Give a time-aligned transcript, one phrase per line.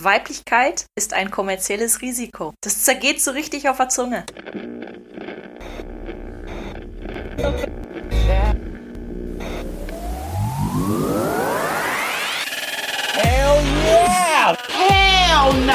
[0.00, 2.54] Weiblichkeit ist ein kommerzielles Risiko.
[2.62, 4.24] Das zergeht so richtig auf der Zunge.
[13.12, 14.56] Hell yeah!
[14.68, 15.72] Hell no!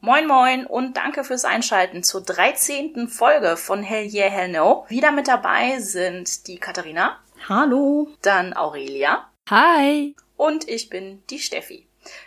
[0.00, 3.08] Moin Moin und danke fürs Einschalten zur 13.
[3.08, 4.84] Folge von Hell Yeah Hell No.
[4.88, 8.08] Wieder mit dabei sind die Katharina, Hallo.
[8.22, 10.16] dann Aurelia Hi.
[10.36, 11.86] und ich bin die Steffi.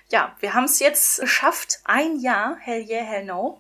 [0.10, 1.80] Ja, wir haben es jetzt geschafft.
[1.86, 3.58] Ein Jahr Hell Yeah Hell No.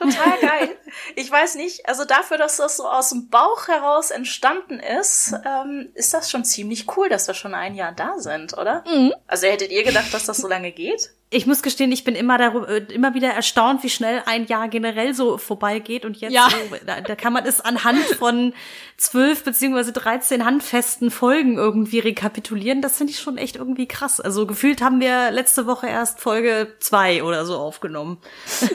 [0.00, 0.76] Total geil.
[1.14, 5.90] Ich weiß nicht, also dafür, dass das so aus dem Bauch heraus entstanden ist, ähm,
[5.94, 8.82] ist das schon ziemlich cool, dass wir schon ein Jahr da sind, oder?
[8.90, 9.12] Mhm.
[9.26, 11.10] Also hättet ihr gedacht, dass das so lange geht?
[11.32, 14.66] Ich muss gestehen, ich bin immer darüber, äh, immer wieder erstaunt, wie schnell ein Jahr
[14.68, 16.48] generell so vorbeigeht und jetzt Ja.
[16.50, 18.52] so, da, da kann man es anhand von
[18.96, 22.82] zwölf beziehungsweise 13 handfesten Folgen irgendwie rekapitulieren.
[22.82, 24.20] Das finde ich schon echt irgendwie krass.
[24.20, 28.18] Also gefühlt haben wir letzte Woche erst Folge zwei oder so aufgenommen.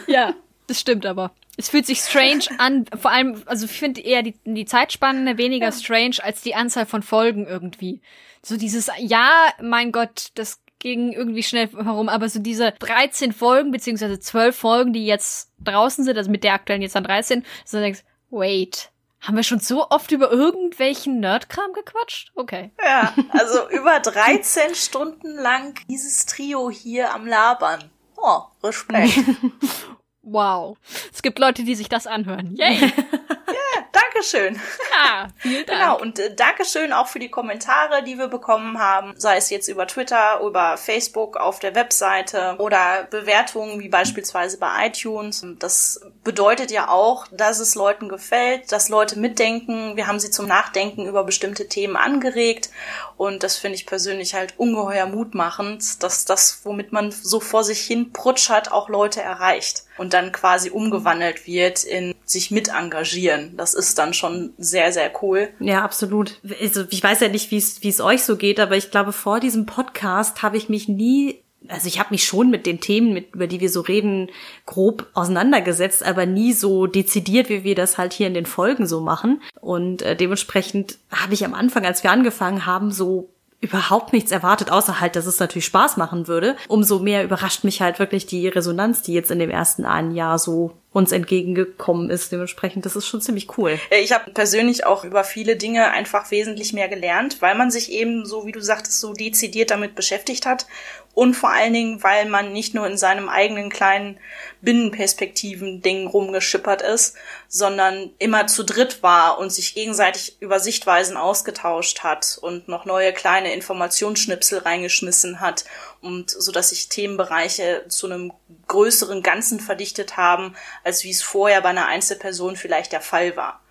[0.08, 0.34] Ja,
[0.68, 1.32] das stimmt aber.
[1.58, 5.72] Es fühlt sich strange an, vor allem, also ich finde eher die, die Zeitspanne weniger
[5.72, 8.02] strange als die Anzahl von Folgen irgendwie.
[8.42, 13.72] So dieses, ja, mein Gott, das ging irgendwie schnell herum, aber so diese 13 Folgen,
[13.72, 17.80] beziehungsweise 12 Folgen, die jetzt draußen sind, also mit der aktuellen jetzt dann 13, so
[17.80, 22.32] denkst, wait, haben wir schon so oft über irgendwelchen Nerdkram gequatscht?
[22.36, 22.72] Okay.
[22.84, 27.90] Ja, also über 13 Stunden lang dieses Trio hier am Labern.
[28.18, 29.14] Oh, Respekt.
[30.26, 30.78] Wow.
[31.14, 32.56] Es gibt Leute, die sich das anhören.
[32.56, 32.78] Yay.
[33.92, 34.60] Dankeschön.
[34.96, 35.80] Ja, vielen Dank.
[35.80, 39.68] Genau, und äh, Dankeschön auch für die Kommentare, die wir bekommen haben, sei es jetzt
[39.68, 45.44] über Twitter, über Facebook, auf der Webseite oder Bewertungen wie beispielsweise bei iTunes.
[45.44, 49.96] Und Das bedeutet ja auch, dass es Leuten gefällt, dass Leute mitdenken.
[49.96, 52.70] Wir haben sie zum Nachdenken über bestimmte Themen angeregt
[53.18, 57.82] und das finde ich persönlich halt ungeheuer mutmachend, dass das, womit man so vor sich
[57.82, 63.56] hin prutschert, auch Leute erreicht und dann quasi umgewandelt wird in sich mit engagieren.
[63.56, 65.50] Das ist dann schon sehr, sehr cool.
[65.60, 66.40] Ja, absolut.
[66.62, 69.12] Also ich weiß ja nicht, wie es wie es euch so geht, aber ich glaube,
[69.12, 73.14] vor diesem Podcast habe ich mich nie, also ich habe mich schon mit den Themen,
[73.14, 74.30] mit, über die wir so reden,
[74.66, 79.02] grob auseinandergesetzt, aber nie so dezidiert, wie wir das halt hier in den Folgen so
[79.02, 79.42] machen.
[79.62, 83.30] Und äh, dementsprechend habe ich am Anfang, als wir angefangen haben, so
[83.62, 86.56] überhaupt nichts erwartet, außer halt, dass es natürlich Spaß machen würde.
[86.68, 90.38] Umso mehr überrascht mich halt wirklich die Resonanz, die jetzt in dem ersten einen Jahr
[90.38, 92.32] so uns entgegengekommen ist.
[92.32, 93.80] Dementsprechend, das ist schon ziemlich cool.
[93.90, 97.92] Äh, Ich habe persönlich auch über viele Dinge einfach wesentlich mehr gelernt, weil man sich
[97.92, 100.68] eben, so wie du sagtest, so dezidiert damit beschäftigt hat.
[101.16, 104.20] Und vor allen Dingen, weil man nicht nur in seinem eigenen kleinen
[104.62, 107.16] Binnenperspektiven-Ding rumgeschippert ist,
[107.48, 113.14] sondern immer zu dritt war und sich gegenseitig über Sichtweisen ausgetauscht hat und noch neue
[113.14, 115.64] kleine Informationsschnipsel reingeschmissen hat
[116.02, 118.34] und so dass sich Themenbereiche zu einem
[118.68, 123.62] größeren Ganzen verdichtet haben, als wie es vorher bei einer Einzelperson vielleicht der Fall war.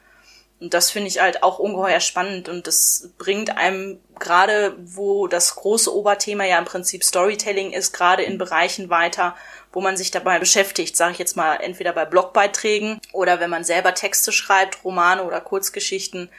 [0.61, 5.57] Und das finde ich halt auch ungeheuer spannend und das bringt einem gerade, wo das
[5.57, 9.35] große Oberthema ja im Prinzip Storytelling ist, gerade in Bereichen weiter,
[9.73, 13.65] wo man sich dabei beschäftigt, sage ich jetzt mal, entweder bei Blogbeiträgen oder wenn man
[13.65, 16.31] selber Texte schreibt, Romane oder Kurzgeschichten,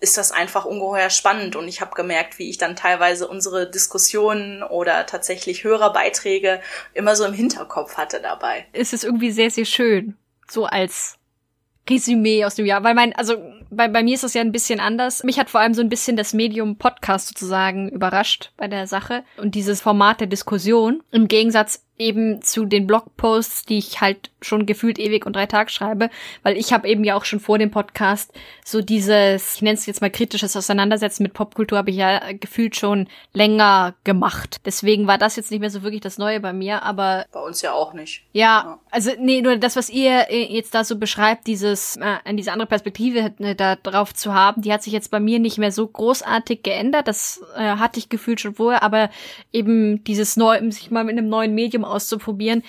[0.00, 4.62] ist das einfach ungeheuer spannend und ich habe gemerkt, wie ich dann teilweise unsere Diskussionen
[4.62, 6.60] oder tatsächlich Hörerbeiträge
[6.94, 8.66] immer so im Hinterkopf hatte dabei.
[8.72, 10.16] ist es irgendwie sehr, sehr schön.
[10.48, 11.17] So als
[11.88, 12.84] Resümee aus dem Jahr.
[12.84, 13.34] Weil mein, also
[13.70, 15.24] bei, bei mir ist das ja ein bisschen anders.
[15.24, 19.24] Mich hat vor allem so ein bisschen das Medium Podcast sozusagen überrascht bei der Sache
[19.36, 21.02] und dieses Format der Diskussion.
[21.10, 25.70] Im Gegensatz eben zu den Blogposts, die ich halt schon gefühlt ewig und drei Tage
[25.70, 26.10] schreibe,
[26.42, 28.32] weil ich habe eben ja auch schon vor dem Podcast
[28.64, 32.76] so dieses, ich nenne es jetzt mal kritisches Auseinandersetzen mit Popkultur, habe ich ja gefühlt
[32.76, 34.58] schon länger gemacht.
[34.64, 37.62] Deswegen war das jetzt nicht mehr so wirklich das Neue bei mir, aber Bei uns
[37.62, 38.22] ja auch nicht.
[38.32, 42.52] ja, also nee, nur das, was ihr äh, jetzt da so beschreibt, dieses, äh, diese
[42.52, 45.72] andere Perspektive äh, da drauf zu haben, die hat sich jetzt bei mir nicht mehr
[45.72, 47.08] so großartig geändert.
[47.08, 49.10] Das äh, hatte ich gefühlt schon vorher, aber
[49.52, 52.62] eben dieses neu, sich mal mit einem neuen Medium auszuprobieren,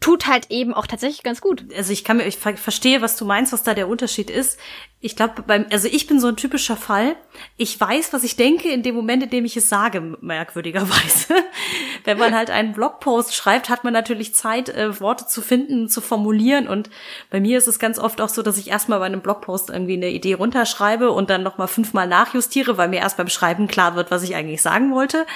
[0.00, 1.64] tut halt eben auch tatsächlich ganz gut.
[1.76, 4.58] also ich kann mir, ich ver verstehe, was du meinst, was da der Unterschied ist.
[5.04, 7.16] Ich glaube, beim, also ich bin so ein typischer Fall.
[7.56, 11.34] Ich weiß, was ich denke in dem Moment, in dem ich es sage, merkwürdigerweise.
[12.04, 16.00] Wenn man halt einen Blogpost schreibt, hat man natürlich Zeit, äh, Worte zu finden, zu
[16.00, 16.68] formulieren.
[16.68, 16.88] Und
[17.30, 19.94] bei mir ist es ganz oft auch so, dass ich erstmal bei einem Blogpost irgendwie
[19.94, 24.12] eine Idee runterschreibe und dann nochmal fünfmal nachjustiere, weil mir erst beim Schreiben klar wird,
[24.12, 25.26] was ich eigentlich sagen wollte.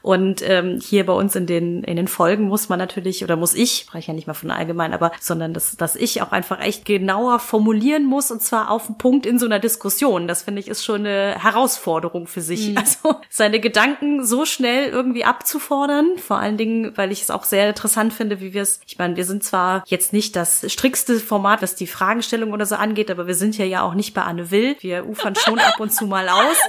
[0.00, 3.54] Und ähm, hier bei uns in den, in den Folgen muss man natürlich, oder muss
[3.54, 6.84] ich, spreche ja nicht mal von allgemein, aber, sondern dass, dass ich auch einfach echt
[6.84, 10.26] genauer formulieren muss und zwar auf den Punkt Punkt in so einer Diskussion.
[10.26, 12.70] Das finde ich ist schon eine Herausforderung für sich.
[12.70, 12.78] Mhm.
[12.78, 16.16] Also seine Gedanken so schnell irgendwie abzufordern.
[16.16, 19.14] Vor allen Dingen, weil ich es auch sehr interessant finde, wie wir es, ich meine,
[19.16, 23.26] wir sind zwar jetzt nicht das strickste Format, was die Fragestellung oder so angeht, aber
[23.26, 24.76] wir sind ja ja auch nicht bei Anne Will.
[24.80, 26.56] Wir ufern schon ab und zu mal aus.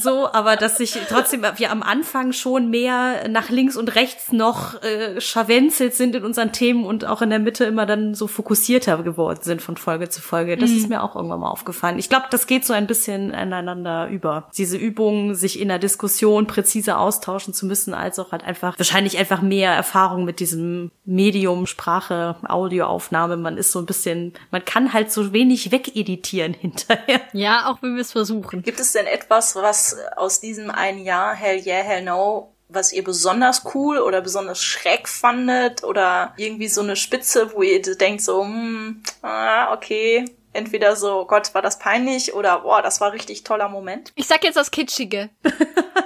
[0.00, 4.80] So, aber dass sich trotzdem wir am Anfang schon mehr nach links und rechts noch
[4.82, 9.02] äh, scharwenzelt sind in unseren Themen und auch in der Mitte immer dann so fokussierter
[9.02, 10.56] geworden sind von Folge zu Folge.
[10.56, 11.69] Das ist mir auch irgendwann mal aufgefallen.
[11.98, 14.48] Ich glaube, das geht so ein bisschen ineinander über.
[14.56, 19.18] Diese Übung, sich in der Diskussion präziser austauschen zu müssen, als auch halt einfach, wahrscheinlich
[19.18, 23.36] einfach mehr Erfahrung mit diesem Medium, Sprache, Audioaufnahme.
[23.36, 27.20] Man ist so ein bisschen, man kann halt so wenig wegeditieren hinterher.
[27.32, 28.62] Ja, auch wenn wir es versuchen.
[28.62, 33.04] Gibt es denn etwas, was aus diesem einen Jahr Hell Yeah, Hell No, was ihr
[33.04, 38.42] besonders cool oder besonders schräg fandet oder irgendwie so eine Spitze, wo ihr denkt so,
[38.42, 43.68] hm, ah, okay, entweder so, Gott, war das peinlich oder boah, das war richtig toller
[43.68, 44.12] Moment.
[44.14, 45.30] Ich sag jetzt das Kitschige.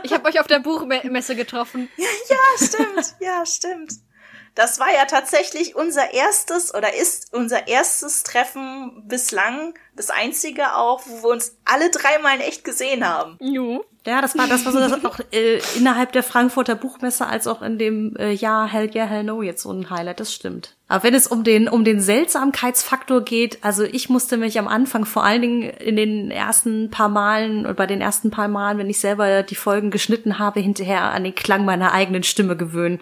[0.02, 1.88] Ich habe euch auf der Buchmesse getroffen.
[2.28, 3.92] Ja, stimmt, ja, stimmt.
[4.54, 11.02] Das war ja tatsächlich unser erstes oder ist unser erstes Treffen bislang, das einzige auch,
[11.06, 13.36] wo wir uns alle dreimal in echt gesehen haben.
[13.40, 13.84] Jo.
[14.06, 17.62] Ja, das war das war so das auch äh, innerhalb der Frankfurter Buchmesse als auch
[17.62, 20.20] in dem äh, Jahr Hell Yeah Hell No jetzt so ein Highlight.
[20.20, 20.76] Das stimmt.
[20.88, 25.06] Aber wenn es um den um den Seltsamkeitsfaktor geht, also ich musste mich am Anfang
[25.06, 28.90] vor allen Dingen in den ersten paar Malen oder bei den ersten paar Malen, wenn
[28.90, 33.00] ich selber die Folgen geschnitten habe, hinterher an den Klang meiner eigenen Stimme gewöhnen.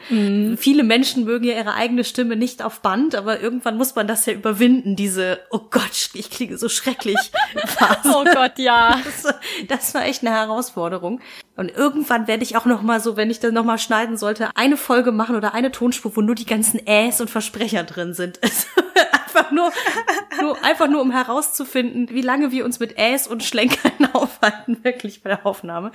[0.57, 4.25] Viele Menschen mögen ja ihre eigene Stimme nicht auf Band, aber irgendwann muss man das
[4.27, 4.95] ja überwinden.
[4.95, 6.82] Diese oh Gott, ich klinge so schrecklich.
[6.83, 8.01] Phase.
[8.15, 9.01] Oh Gott, ja.
[9.05, 9.35] Das,
[9.69, 11.21] das war echt eine Herausforderung.
[11.57, 14.51] Und irgendwann werde ich auch noch mal so, wenn ich das noch mal schneiden sollte,
[14.55, 18.41] eine Folge machen oder eine Tonspur, wo nur die ganzen Äs und Versprecher drin sind.
[19.53, 19.71] nur,
[20.41, 25.23] nur, einfach nur, um herauszufinden, wie lange wir uns mit Äs und Schlenkern aufhalten, wirklich
[25.23, 25.93] bei der Aufnahme.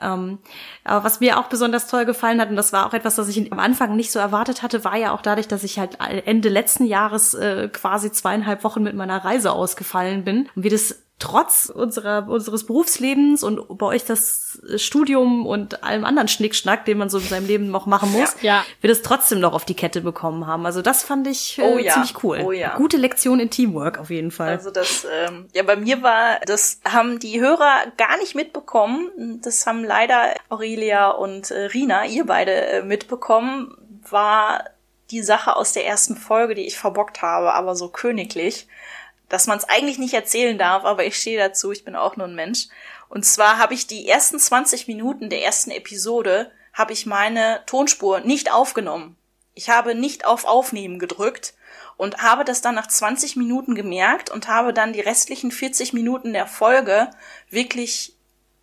[0.00, 0.38] Ähm,
[0.84, 3.52] aber was mir auch besonders toll gefallen hat, und das war auch etwas, was ich
[3.52, 6.84] am Anfang nicht so erwartet hatte, war ja auch dadurch, dass ich halt Ende letzten
[6.84, 12.28] Jahres äh, quasi zweieinhalb Wochen mit meiner Reise ausgefallen bin und wir das trotz unserer,
[12.28, 17.24] unseres Berufslebens und bei euch das Studium und allem anderen Schnickschnack, den man so in
[17.24, 18.64] seinem Leben noch machen muss, Ja.
[18.80, 20.64] wir das trotzdem noch auf die Kette bekommen haben.
[20.64, 21.92] Also das fand ich äh, Oh ja.
[21.94, 22.40] ziemlich cool.
[22.44, 22.76] Oh ja.
[22.76, 24.50] Gute Lektion in Teamwork auf jeden Fall.
[24.50, 29.40] Also das, ähm, ja, bei mir war, das haben die Hörer gar nicht mitbekommen.
[29.42, 33.76] Das haben leider Aurelia und äh, Rina, ihr beide, äh, mitbekommen,
[34.08, 34.62] war
[35.10, 38.66] die Sache aus der ersten Folge, die ich verbockt habe, aber so königlich,
[39.28, 42.26] dass man es eigentlich nicht erzählen darf, aber ich stehe dazu, ich bin auch nur
[42.26, 42.68] ein Mensch.
[43.08, 48.20] Und zwar habe ich die ersten 20 Minuten der ersten Episode, habe ich meine Tonspur
[48.20, 49.16] nicht aufgenommen.
[49.54, 51.54] Ich habe nicht auf Aufnehmen gedrückt
[51.96, 56.32] und habe das dann nach 20 Minuten gemerkt und habe dann die restlichen 40 Minuten
[56.32, 57.10] der Folge
[57.50, 58.14] wirklich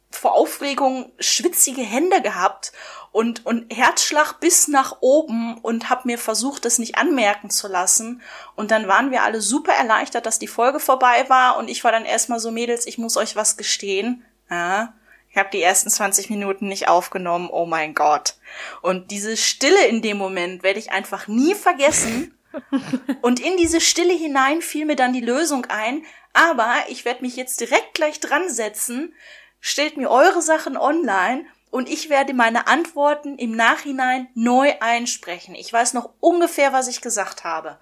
[0.09, 2.71] vor Aufregung schwitzige Hände gehabt
[3.15, 8.21] und, und Herzschlag bis nach oben und habe mir versucht, das nicht anmerken zu lassen.
[8.57, 11.93] Und dann waren wir alle super erleichtert, dass die Folge vorbei war und ich war
[11.93, 14.25] dann erstmal so, Mädels, ich muss euch was gestehen.
[14.49, 14.95] Ja,
[15.29, 18.33] ich habe die ersten 20 Minuten nicht aufgenommen, oh mein Gott.
[18.81, 22.37] Und diese Stille in dem Moment werde ich einfach nie vergessen.
[23.21, 26.03] Und in diese Stille hinein fiel mir dann die Lösung ein.
[26.33, 29.13] Aber ich werde mich jetzt direkt gleich dran setzen.
[29.61, 35.55] Stellt mir eure Sachen online und ich werde meine Antworten im Nachhinein neu einsprechen.
[35.55, 37.77] Ich weiß noch ungefähr, was ich gesagt habe.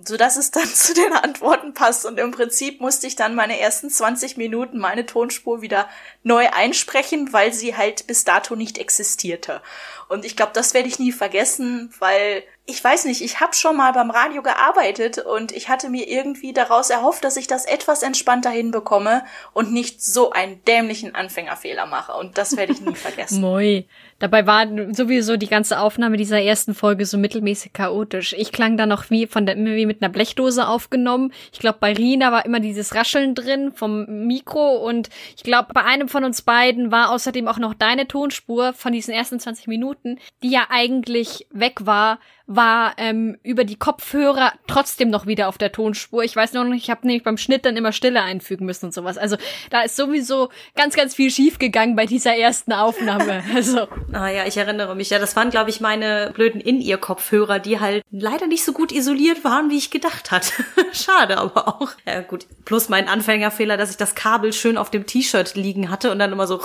[0.00, 2.06] So dass es dann zu den Antworten passt.
[2.06, 5.88] Und im Prinzip musste ich dann meine ersten 20 Minuten meine Tonspur wieder
[6.22, 9.62] neu einsprechen, weil sie halt bis dato nicht existierte.
[10.08, 13.78] Und ich glaube, das werde ich nie vergessen, weil ich weiß nicht, ich habe schon
[13.78, 18.02] mal beim Radio gearbeitet und ich hatte mir irgendwie daraus erhofft, dass ich das etwas
[18.02, 22.12] entspannter hinbekomme und nicht so einen dämlichen Anfängerfehler mache.
[22.12, 23.40] Und das werde ich nie vergessen.
[23.40, 23.84] Moi.
[24.18, 28.34] Dabei war sowieso die ganze Aufnahme dieser ersten Folge so mittelmäßig chaotisch.
[28.36, 31.32] Ich klang da noch wie von der wie mit einer Blechdose aufgenommen.
[31.52, 35.84] Ich glaube, bei Rina war immer dieses Rascheln drin vom Mikro und ich glaube, bei
[35.84, 40.18] einem von uns beiden war außerdem auch noch deine Tonspur von diesen ersten 20 Minuten,
[40.42, 45.70] die ja eigentlich weg war, war ähm, über die Kopfhörer trotzdem noch wieder auf der
[45.70, 46.24] Tonspur.
[46.24, 48.94] Ich weiß noch nicht, ich habe nämlich beim Schnitt dann immer Stille einfügen müssen und
[48.94, 49.18] sowas.
[49.18, 49.36] Also
[49.68, 53.44] da ist sowieso ganz, ganz viel schief gegangen bei dieser ersten Aufnahme.
[53.58, 55.10] Also Ah ja, ich erinnere mich.
[55.10, 59.44] Ja, das waren, glaube ich, meine blöden In-Ear-Kopfhörer, die halt leider nicht so gut isoliert
[59.44, 60.64] waren, wie ich gedacht hatte.
[60.92, 61.90] Schade aber auch.
[62.06, 66.10] Ja gut, plus mein Anfängerfehler, dass ich das Kabel schön auf dem T-Shirt liegen hatte
[66.12, 66.60] und dann immer so...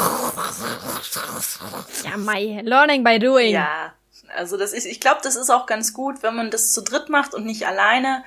[2.06, 3.52] ja, my learning by doing.
[3.52, 3.94] Ja,
[4.36, 7.10] also das ist, ich glaube, das ist auch ganz gut, wenn man das zu dritt
[7.10, 8.24] macht und nicht alleine.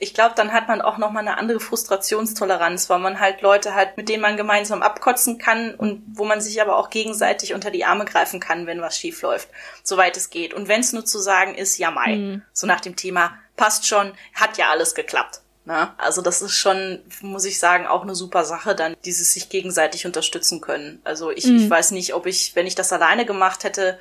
[0.00, 3.74] ich glaube, dann hat man auch noch mal eine andere Frustrationstoleranz, weil man halt Leute
[3.74, 7.72] hat, mit denen man gemeinsam abkotzen kann und wo man sich aber auch gegenseitig unter
[7.72, 9.48] die Arme greifen kann, wenn was schief läuft,
[9.82, 10.54] soweit es geht.
[10.54, 12.42] Und wenn es nur zu sagen ist, ja mai, mhm.
[12.52, 15.40] so nach dem Thema passt schon, hat ja alles geklappt.
[15.68, 15.92] Ne?
[15.98, 20.06] Also das ist schon, muss ich sagen, auch eine super Sache, dann dieses sich gegenseitig
[20.06, 21.00] unterstützen können.
[21.04, 21.56] Also ich, mhm.
[21.56, 23.98] ich weiß nicht, ob ich, wenn ich das alleine gemacht hätte,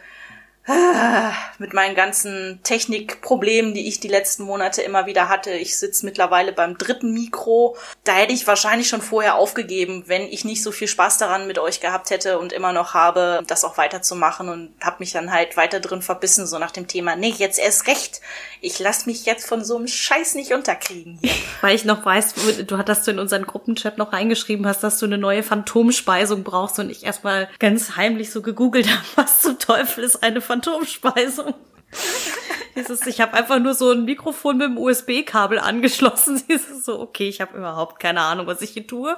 [1.59, 5.51] mit meinen ganzen Technikproblemen, die ich die letzten Monate immer wieder hatte.
[5.51, 7.77] Ich sitze mittlerweile beim dritten Mikro.
[8.03, 11.57] Da hätte ich wahrscheinlich schon vorher aufgegeben, wenn ich nicht so viel Spaß daran mit
[11.57, 15.55] euch gehabt hätte und immer noch habe, das auch weiterzumachen und habe mich dann halt
[15.55, 18.19] weiter drin verbissen, so nach dem Thema, nee, jetzt erst recht.
[18.59, 21.31] Ich lass mich jetzt von so einem Scheiß nicht unterkriegen hier.
[21.61, 22.33] Weil ich noch weiß,
[22.67, 26.77] du hattest du in unseren Gruppenchat noch reingeschrieben hast, dass du eine neue Phantomspeisung brauchst
[26.79, 31.53] und ich erstmal ganz heimlich so gegoogelt habe, was zum Teufel ist eine Phantomspeisung Phantomspeisung.
[32.75, 36.41] Dieses, ich habe einfach nur so ein Mikrofon mit dem USB-Kabel angeschlossen.
[36.47, 39.17] Ist so, okay, ich habe überhaupt keine Ahnung, was ich hier tue.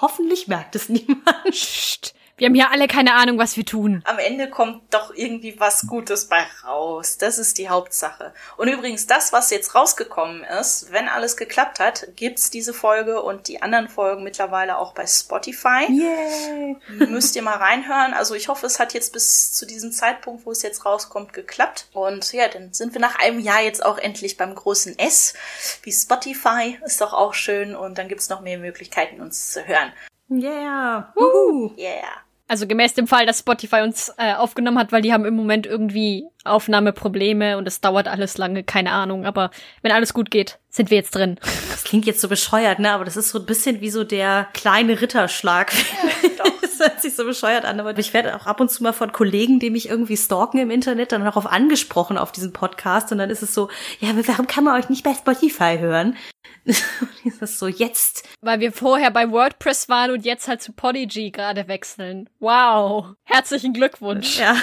[0.00, 2.14] Hoffentlich merkt es niemand.
[2.38, 4.02] Wir haben ja alle keine Ahnung, was wir tun.
[4.04, 7.16] Am Ende kommt doch irgendwie was Gutes bei raus.
[7.16, 8.34] Das ist die Hauptsache.
[8.58, 13.48] Und übrigens, das, was jetzt rausgekommen ist, wenn alles geklappt hat, gibt's diese Folge und
[13.48, 15.86] die anderen Folgen mittlerweile auch bei Spotify.
[15.88, 16.76] Yay!
[17.08, 18.12] Müsst ihr mal reinhören.
[18.12, 21.88] Also ich hoffe, es hat jetzt bis zu diesem Zeitpunkt, wo es jetzt rauskommt, geklappt.
[21.94, 25.32] Und ja, dann sind wir nach einem Jahr jetzt auch endlich beim großen S,
[25.84, 26.78] wie Spotify.
[26.84, 27.74] Ist doch auch schön.
[27.74, 29.94] Und dann gibt's noch mehr Möglichkeiten, uns zu hören.
[30.28, 31.14] Yeah!
[31.14, 31.72] Woohoo!
[31.78, 32.25] Yeah!
[32.48, 35.66] Also gemäß dem Fall, dass Spotify uns äh, aufgenommen hat, weil die haben im Moment
[35.66, 39.26] irgendwie Aufnahmeprobleme und es dauert alles lange, keine Ahnung.
[39.26, 39.50] Aber
[39.82, 41.38] wenn alles gut geht, sind wir jetzt drin.
[41.70, 42.92] Das klingt jetzt so bescheuert, ne?
[42.92, 45.72] Aber das ist so ein bisschen wie so der kleine Ritterschlag.
[45.72, 47.80] Ja, das hört sich so bescheuert an.
[47.80, 50.70] Aber ich werde auch ab und zu mal von Kollegen, die mich irgendwie stalken im
[50.70, 53.10] Internet, dann darauf angesprochen auf diesen Podcast.
[53.10, 56.16] Und dann ist es so, ja, warum kann man euch nicht bei Spotify hören?
[56.66, 58.28] ist das so jetzt?
[58.42, 62.28] Weil wir vorher bei WordPress waren und jetzt halt zu Podigy gerade wechseln.
[62.38, 63.14] Wow.
[63.24, 64.38] Herzlichen Glückwunsch.
[64.38, 64.56] Ja.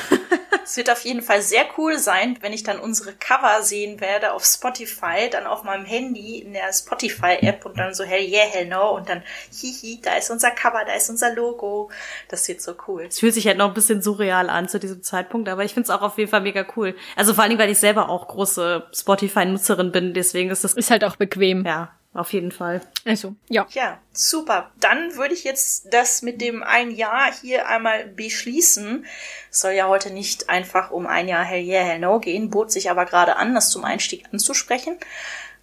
[0.63, 4.33] Es wird auf jeden Fall sehr cool sein, wenn ich dann unsere Cover sehen werde
[4.33, 8.67] auf Spotify, dann auf meinem Handy in der Spotify-App und dann so hell yeah, hell
[8.67, 11.91] no und dann hihi, da ist unser Cover, da ist unser Logo.
[12.29, 13.05] Das wird so cool.
[13.07, 15.85] Es fühlt sich halt noch ein bisschen surreal an zu diesem Zeitpunkt, aber ich finde
[15.85, 16.95] es auch auf jeden Fall mega cool.
[17.15, 20.73] Also vor allem, weil ich selber auch große Spotify-Nutzerin bin, deswegen ist das...
[20.73, 21.65] Ist halt auch bequem.
[21.65, 22.81] Ja, auf jeden Fall.
[23.05, 23.65] Also, ja.
[23.71, 24.71] Ja, super.
[24.79, 29.05] Dann würde ich jetzt das mit dem ein Jahr hier einmal beschließen.
[29.49, 32.71] Es soll ja heute nicht einfach um ein Jahr Hell Yeah, Hell No gehen, bot
[32.71, 34.97] sich aber gerade an, das zum Einstieg anzusprechen.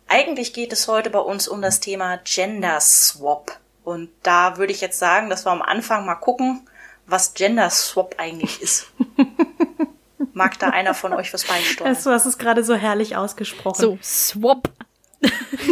[0.09, 3.57] Eigentlich geht es heute bei uns um das Thema Gender Swap.
[3.85, 6.69] Und da würde ich jetzt sagen, dass wir am Anfang mal gucken,
[7.07, 8.88] was Gender Swap eigentlich ist.
[10.33, 11.97] Mag da einer von euch was beisteuern?
[12.02, 13.80] du hast es gerade so herrlich ausgesprochen.
[13.80, 14.69] So, Swap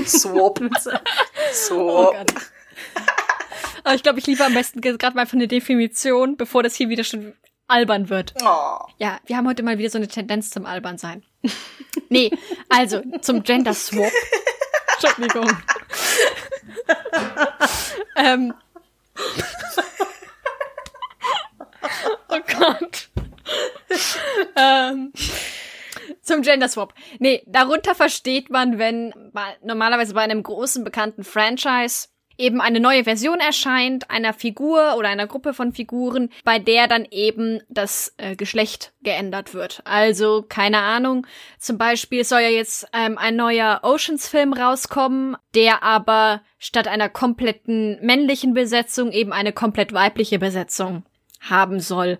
[0.06, 0.60] Swap.
[1.52, 2.14] Swap.
[2.14, 2.14] Oh
[3.84, 6.88] Aber ich glaube, ich liebe am besten gerade mal von der Definition, bevor das hier
[6.88, 7.34] wieder schon
[7.66, 8.34] albern wird.
[8.42, 8.78] Oh.
[8.98, 11.22] Ja, wir haben heute mal wieder so eine Tendenz zum albern sein.
[12.08, 12.30] nee,
[12.68, 14.12] also zum Gender Swap.
[15.00, 15.50] Entschuldigung.
[18.16, 18.54] ähm.
[22.28, 23.08] oh Gott.
[24.56, 25.12] ähm.
[26.20, 26.94] Zum Gender Swap.
[27.18, 29.12] Nee, darunter versteht man, wenn
[29.62, 35.26] normalerweise bei einem großen bekannten Franchise eben eine neue Version erscheint, einer Figur oder einer
[35.26, 39.82] Gruppe von Figuren, bei der dann eben das äh, Geschlecht geändert wird.
[39.84, 41.26] Also, keine Ahnung,
[41.58, 47.98] zum Beispiel soll ja jetzt ähm, ein neuer Oceans-Film rauskommen, der aber statt einer kompletten
[48.00, 51.04] männlichen Besetzung eben eine komplett weibliche Besetzung
[51.40, 52.18] haben soll.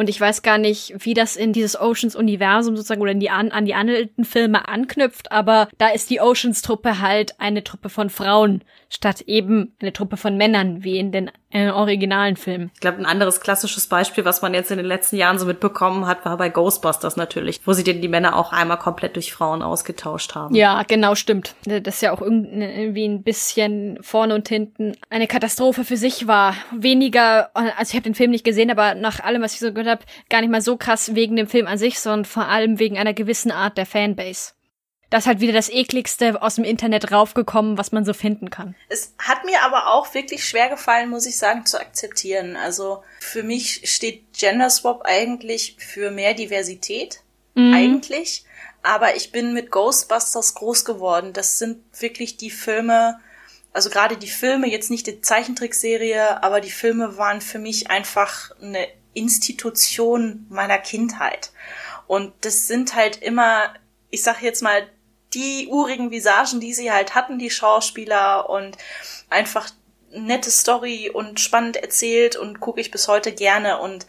[0.00, 3.50] Und ich weiß gar nicht, wie das in dieses Oceans-Universum sozusagen oder in die an,
[3.50, 8.64] an die alten Filme anknüpft, aber da ist die Oceans-Truppe halt eine Truppe von Frauen
[8.88, 12.70] statt eben eine Truppe von Männern wie in den äh, originalen Filmen.
[12.74, 16.06] Ich glaube, ein anderes klassisches Beispiel, was man jetzt in den letzten Jahren so mitbekommen
[16.06, 19.62] hat, war bei Ghostbusters natürlich, wo sie denn die Männer auch einmal komplett durch Frauen
[19.62, 20.54] ausgetauscht haben.
[20.54, 21.54] Ja, genau, stimmt.
[21.64, 26.54] Das ist ja auch irgendwie ein bisschen vorne und hinten eine Katastrophe für sich war.
[26.70, 29.88] Weniger, also ich habe den Film nicht gesehen, aber nach allem, was ich so gehört
[29.88, 32.98] habe, gar nicht mal so krass wegen dem Film an sich, sondern vor allem wegen
[32.98, 34.52] einer gewissen Art der Fanbase
[35.10, 38.76] das ist halt wieder das ekligste aus dem Internet raufgekommen, was man so finden kann.
[38.88, 42.56] Es hat mir aber auch wirklich schwer gefallen, muss ich sagen, zu akzeptieren.
[42.56, 47.20] Also für mich steht Gender Swap eigentlich für mehr Diversität.
[47.54, 47.74] Mhm.
[47.74, 48.44] Eigentlich.
[48.82, 51.32] Aber ich bin mit Ghostbusters groß geworden.
[51.32, 53.18] Das sind wirklich die Filme,
[53.72, 58.52] also gerade die Filme, jetzt nicht die Zeichentrickserie, aber die Filme waren für mich einfach
[58.62, 61.50] eine Institution meiner Kindheit.
[62.06, 63.74] Und das sind halt immer,
[64.10, 64.86] ich sag jetzt mal,
[65.34, 68.76] die urigen Visagen, die sie halt hatten, die Schauspieler und
[69.28, 69.70] einfach
[70.10, 73.78] nette Story und spannend erzählt und gucke ich bis heute gerne.
[73.78, 74.06] Und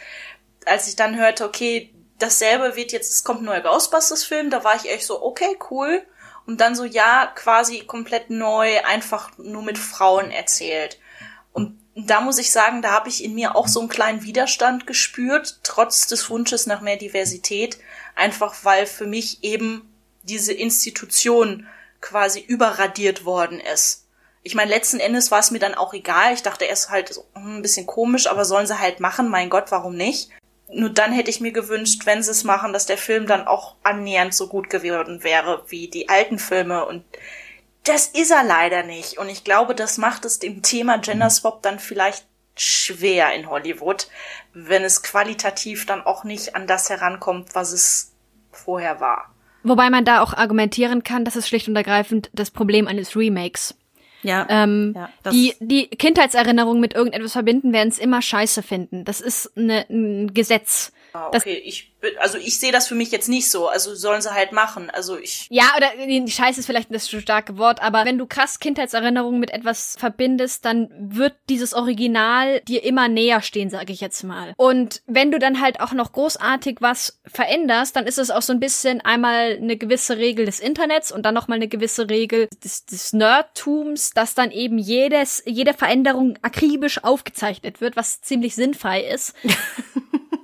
[0.66, 4.76] als ich dann hörte, okay, dasselbe wird jetzt, es kommt ein neuer Ghostbusters-Film, da war
[4.76, 6.02] ich echt so, okay, cool.
[6.48, 11.00] Und dann so, ja, quasi komplett neu, einfach nur mit Frauen erzählt.
[11.54, 14.88] Und da muss ich sagen, da habe ich in mir auch so einen kleinen Widerstand
[14.88, 17.78] gespürt, trotz des Wunsches nach mehr Diversität,
[18.16, 19.91] einfach weil für mich eben
[20.24, 21.68] diese Institution
[22.00, 24.08] quasi überradiert worden ist.
[24.44, 26.34] Ich meine, letzten Endes war es mir dann auch egal.
[26.34, 29.50] Ich dachte erst halt so, hm, ein bisschen komisch, aber sollen sie halt machen, mein
[29.50, 30.30] Gott, warum nicht?
[30.74, 33.76] Nur dann hätte ich mir gewünscht, wenn sie es machen, dass der Film dann auch
[33.84, 37.04] annähernd so gut geworden wäre wie die alten Filme und
[37.84, 39.18] das ist er leider nicht.
[39.18, 42.26] Und ich glaube, das macht es dem Thema Gender Swap dann vielleicht
[42.56, 44.08] schwer in Hollywood,
[44.54, 48.12] wenn es qualitativ dann auch nicht an das herankommt, was es
[48.52, 49.31] vorher war.
[49.64, 53.76] Wobei man da auch argumentieren kann, dass es schlicht und ergreifend das Problem eines Remakes.
[54.24, 54.46] Ja.
[54.50, 59.04] Ähm, Ja, die, die Kindheitserinnerungen mit irgendetwas verbinden, werden es immer scheiße finden.
[59.06, 60.92] Das ist ne, ein Gesetz.
[61.14, 63.68] Ah, okay, ich also ich sehe das für mich jetzt nicht so.
[63.68, 64.90] Also sollen sie halt machen.
[64.90, 68.26] Also ich Ja, oder die Scheiße ist vielleicht das zu starke Wort, aber wenn du
[68.26, 74.02] krass Kindheitserinnerungen mit etwas verbindest, dann wird dieses Original dir immer näher stehen, sage ich
[74.02, 74.54] jetzt mal.
[74.58, 78.54] Und wenn du dann halt auch noch großartig was veränderst, dann ist es auch so
[78.54, 82.48] ein bisschen einmal eine gewisse Regel des Internets und dann noch mal eine gewisse Regel
[82.64, 89.02] des, des Nerdtums, dass dann eben jedes jede Veränderung akribisch aufgezeichnet wird, was ziemlich sinnfrei
[89.02, 89.34] ist.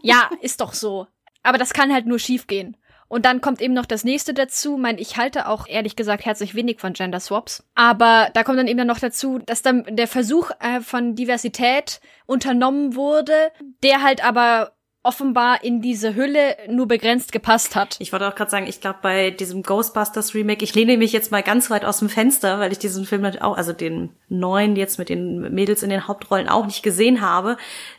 [0.08, 1.08] ja, ist doch so.
[1.44, 2.78] Aber das kann halt nur schiefgehen.
[3.10, 4.78] Und dann kommt eben noch das nächste dazu.
[4.78, 7.64] Mein, ich halte auch ehrlich gesagt herzlich wenig von Gender Swaps.
[7.74, 12.96] Aber da kommt dann eben noch dazu, dass dann der Versuch äh, von Diversität unternommen
[12.96, 14.74] wurde, der halt aber
[15.04, 17.96] offenbar in diese Hülle nur begrenzt gepasst hat.
[18.00, 21.32] Ich wollte auch gerade sagen, ich glaube bei diesem Ghostbusters Remake, ich lehne mich jetzt
[21.32, 24.76] mal ganz weit aus dem Fenster, weil ich diesen Film natürlich auch, also den neuen
[24.76, 27.56] jetzt mit den Mädels in den Hauptrollen auch nicht gesehen habe.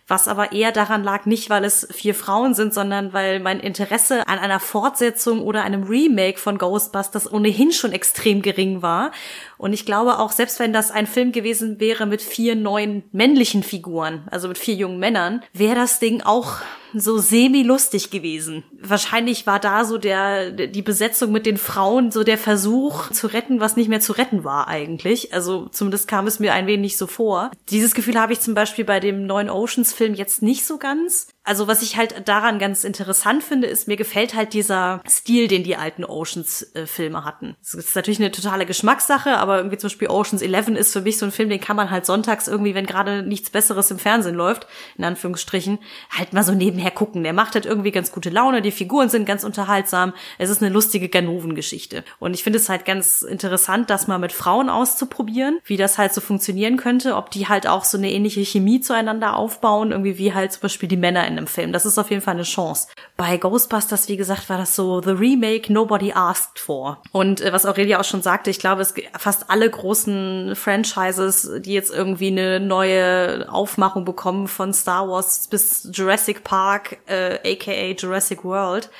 [0.08, 4.26] Was aber eher daran lag, nicht weil es vier Frauen sind, sondern weil mein Interesse
[4.26, 9.12] an einer Fortsetzung oder einem Remake von Ghostbusters ohnehin schon extrem gering war.
[9.58, 13.62] Und ich glaube auch, selbst wenn das ein Film gewesen wäre mit vier neuen männlichen
[13.62, 16.62] Figuren, also mit vier jungen Männern, wäre das Ding auch
[16.94, 18.64] so semi-lustig gewesen.
[18.80, 23.60] Wahrscheinlich war da so der, die Besetzung mit den Frauen so der Versuch zu retten,
[23.60, 25.34] was nicht mehr zu retten war eigentlich.
[25.34, 27.50] Also zumindest kam es mir ein wenig so vor.
[27.68, 31.26] Dieses Gefühl habe ich zum Beispiel bei dem neuen Oceans Film jetzt nicht so ganz.
[31.48, 35.64] Also was ich halt daran ganz interessant finde, ist, mir gefällt halt dieser Stil, den
[35.64, 37.56] die alten Oceans-Filme hatten.
[37.62, 41.16] Das ist natürlich eine totale Geschmackssache, aber irgendwie zum Beispiel Oceans 11 ist für mich
[41.16, 44.34] so ein Film, den kann man halt sonntags irgendwie, wenn gerade nichts Besseres im Fernsehen
[44.34, 44.66] läuft,
[44.98, 45.78] in Anführungsstrichen,
[46.10, 47.22] halt mal so nebenher gucken.
[47.22, 50.70] Der macht halt irgendwie ganz gute Laune, die Figuren sind ganz unterhaltsam, es ist eine
[50.70, 52.04] lustige Ganoven-Geschichte.
[52.18, 56.12] Und ich finde es halt ganz interessant, das mal mit Frauen auszuprobieren, wie das halt
[56.12, 60.34] so funktionieren könnte, ob die halt auch so eine ähnliche Chemie zueinander aufbauen, irgendwie wie
[60.34, 61.72] halt zum Beispiel die Männer in einem Film.
[61.72, 62.88] Das ist auf jeden Fall eine Chance.
[63.16, 67.00] Bei Ghostbusters, wie gesagt, war das so The Remake Nobody Asked For.
[67.12, 71.72] Und äh, was Aurelia auch schon sagte, ich glaube, es fast alle großen Franchises, die
[71.72, 78.44] jetzt irgendwie eine neue Aufmachung bekommen von Star Wars bis Jurassic Park, äh, aka Jurassic
[78.44, 78.90] World,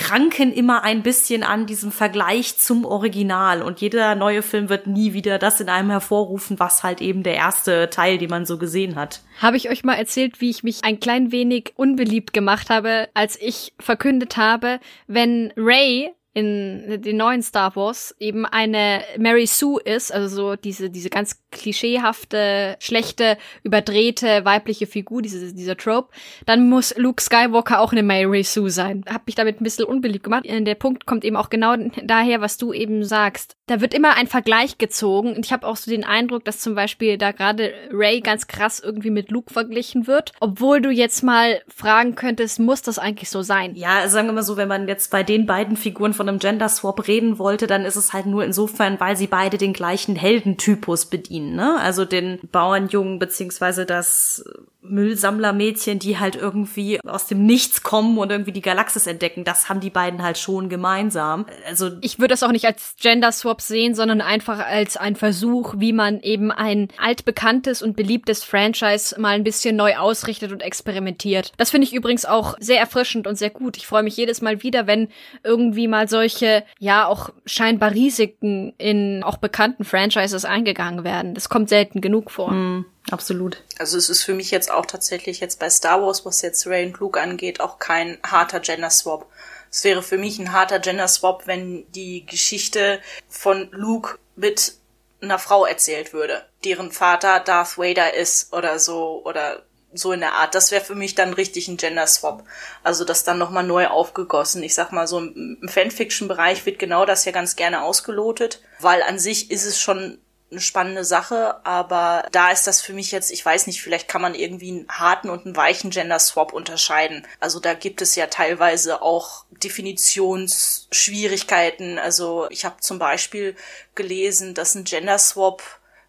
[0.00, 5.12] kranken immer ein bisschen an diesem Vergleich zum Original und jeder neue Film wird nie
[5.12, 8.96] wieder das in einem hervorrufen, was halt eben der erste Teil, den man so gesehen
[8.96, 9.20] hat.
[9.42, 13.38] Habe ich euch mal erzählt, wie ich mich ein klein wenig unbeliebt gemacht habe, als
[13.38, 20.12] ich verkündet habe, wenn Ray in den neuen Star Wars eben eine Mary Sue ist,
[20.12, 26.10] also so diese, diese ganz klischeehafte, schlechte, überdrehte weibliche Figur, diese, dieser Trope,
[26.46, 29.04] dann muss Luke Skywalker auch eine Mary Sue sein.
[29.08, 30.44] Hab mich damit ein bisschen unbeliebt gemacht.
[30.46, 33.56] Der Punkt kommt eben auch genau daher, was du eben sagst.
[33.66, 36.76] Da wird immer ein Vergleich gezogen und ich habe auch so den Eindruck, dass zum
[36.76, 41.60] Beispiel da gerade Ray ganz krass irgendwie mit Luke verglichen wird, obwohl du jetzt mal
[41.68, 43.74] fragen könntest, muss das eigentlich so sein?
[43.74, 46.68] Ja, sagen wir mal so, wenn man jetzt bei den beiden Figuren von einem Gender
[46.68, 51.06] Swap reden wollte, dann ist es halt nur insofern, weil sie beide den gleichen Heldentypus
[51.06, 51.80] bedienen, ne?
[51.80, 54.44] Also den Bauernjungen beziehungsweise das
[54.82, 59.44] Müllsammlermädchen, die halt irgendwie aus dem Nichts kommen und irgendwie die Galaxis entdecken.
[59.44, 61.46] Das haben die beiden halt schon gemeinsam.
[61.66, 65.74] Also Ich würde das auch nicht als Gender Swap sehen, sondern einfach als ein Versuch,
[65.78, 71.52] wie man eben ein altbekanntes und beliebtes Franchise mal ein bisschen neu ausrichtet und experimentiert.
[71.56, 73.76] Das finde ich übrigens auch sehr erfrischend und sehr gut.
[73.76, 75.08] Ich freue mich jedes Mal wieder, wenn
[75.44, 81.34] irgendwie mal solche, ja, auch scheinbar Risiken in auch bekannten Franchises eingegangen werden.
[81.34, 82.50] Das kommt selten genug vor.
[82.52, 83.62] mh, absolut.
[83.78, 86.86] Also es ist für mich jetzt auch tatsächlich jetzt bei Star Wars, was jetzt Ray
[86.86, 89.26] und Luke angeht, auch kein harter Gender Swap,
[89.70, 94.74] Es wäre für mich ein harter Gender Swap, wenn die Geschichte von Luke mit
[95.22, 100.34] einer Frau erzählt würde, deren Vater Darth Vader ist oder so oder so in der
[100.34, 100.54] Art.
[100.54, 102.44] Das wäre für mich dann richtig ein Gender Swap.
[102.82, 104.62] Also das dann nochmal neu aufgegossen.
[104.62, 109.18] Ich sag mal so im Fanfiction-Bereich wird genau das ja ganz gerne ausgelotet, weil an
[109.18, 110.18] sich ist es schon
[110.50, 114.20] eine spannende Sache, aber da ist das für mich jetzt, ich weiß nicht, vielleicht kann
[114.20, 117.24] man irgendwie einen harten und einen weichen Gender Swap unterscheiden.
[117.38, 121.98] Also da gibt es ja teilweise auch Definitionsschwierigkeiten.
[121.98, 123.54] Also ich habe zum Beispiel
[123.94, 125.62] gelesen, dass ein Gender Swap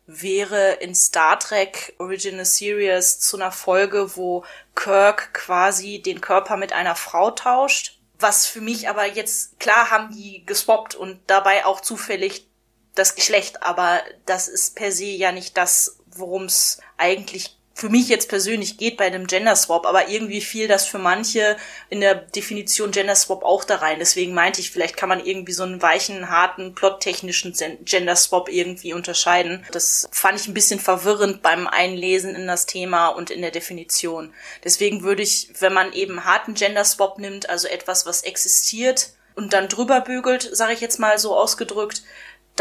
[0.07, 4.43] wäre in Star Trek Original Series zu einer Folge, wo
[4.75, 7.99] Kirk quasi den Körper mit einer Frau tauscht.
[8.19, 12.50] Was für mich aber jetzt, klar haben die geswappt und dabei auch zufällig
[12.95, 18.09] das Geschlecht, aber das ist per se ja nicht das, worum es eigentlich für mich
[18.09, 21.57] jetzt persönlich geht bei dem Gender Swap, aber irgendwie fiel das für manche
[21.89, 23.97] in der Definition Gender Swap auch da rein.
[23.97, 28.93] Deswegen meinte ich, vielleicht kann man irgendwie so einen weichen, harten, plottechnischen Gender Swap irgendwie
[28.93, 29.65] unterscheiden.
[29.71, 34.33] Das fand ich ein bisschen verwirrend beim Einlesen in das Thema und in der Definition.
[34.63, 39.53] Deswegen würde ich, wenn man eben harten Gender Swap nimmt, also etwas, was existiert und
[39.53, 42.03] dann drüber bügelt, sage ich jetzt mal so ausgedrückt,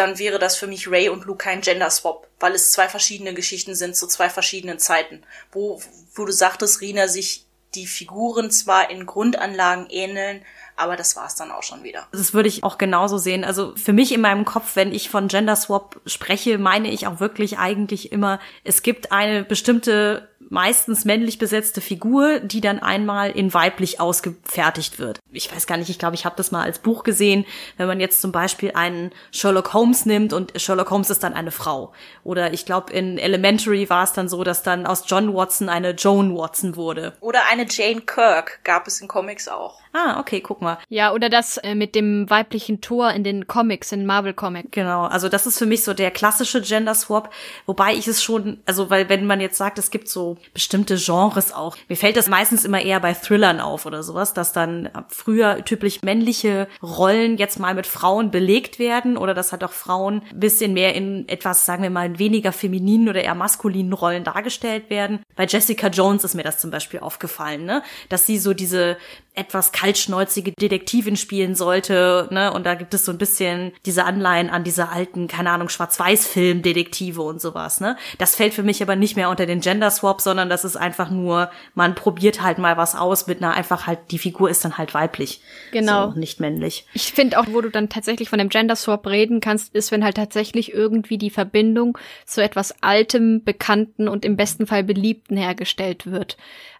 [0.00, 3.34] dann wäre das für mich Ray und Luke kein Gender Swap, weil es zwei verschiedene
[3.34, 5.80] Geschichten sind zu zwei verschiedenen Zeiten, wo,
[6.14, 10.42] wo du sagtest, Rina sich die Figuren zwar in Grundanlagen ähneln,
[10.74, 12.08] aber das war's dann auch schon wieder.
[12.12, 13.44] Das würde ich auch genauso sehen.
[13.44, 17.20] Also für mich in meinem Kopf, wenn ich von Gender Swap spreche, meine ich auch
[17.20, 23.54] wirklich eigentlich immer, es gibt eine bestimmte meistens männlich besetzte Figur, die dann einmal in
[23.54, 25.20] weiblich ausgefertigt wird.
[25.32, 27.46] Ich weiß gar nicht, ich glaube, ich habe das mal als Buch gesehen,
[27.78, 31.52] wenn man jetzt zum Beispiel einen Sherlock Holmes nimmt und Sherlock Holmes ist dann eine
[31.52, 31.92] Frau.
[32.24, 35.92] Oder ich glaube, in Elementary war es dann so, dass dann aus John Watson eine
[35.92, 37.16] Joan Watson wurde.
[37.20, 39.80] Oder eine Jane Kirk gab es in Comics auch.
[39.92, 40.78] Ah, okay, guck mal.
[40.88, 44.68] Ja, oder das äh, mit dem weiblichen Tor in den Comics, in Marvel Comics.
[44.70, 47.32] Genau, also das ist für mich so der klassische Gender Swap,
[47.66, 51.52] wobei ich es schon, also weil wenn man jetzt sagt, es gibt so bestimmte Genres
[51.52, 55.64] auch, mir fällt das meistens immer eher bei Thrillern auf oder sowas, dass dann früher
[55.64, 60.40] typisch männliche Rollen jetzt mal mit Frauen belegt werden oder dass halt auch Frauen ein
[60.40, 65.20] bisschen mehr in etwas, sagen wir mal, weniger femininen oder eher maskulinen Rollen dargestellt werden.
[65.34, 67.82] Bei Jessica Jones ist mir das zum Beispiel aufgefallen, ne?
[68.08, 68.96] Dass sie so diese
[69.34, 72.52] etwas kaltschnäuzige Detektivin spielen sollte, ne?
[72.52, 77.22] Und da gibt es so ein bisschen diese Anleihen an diese alten, keine Ahnung, Schwarz-Weiß-Film-Detektive
[77.22, 77.96] und sowas, ne?
[78.18, 81.10] Das fällt für mich aber nicht mehr unter den Gender Swap, sondern das ist einfach
[81.10, 84.76] nur, man probiert halt mal was aus mit einer einfach halt, die Figur ist dann
[84.76, 85.40] halt weiblich.
[85.72, 86.10] Genau.
[86.10, 86.86] So, nicht männlich.
[86.92, 90.04] Ich finde auch, wo du dann tatsächlich von dem Gender Swap reden kannst, ist, wenn
[90.04, 96.10] halt tatsächlich irgendwie die Verbindung zu etwas Altem, Bekannten und im besten Fall Beliebten hergestellt
[96.10, 96.36] wird.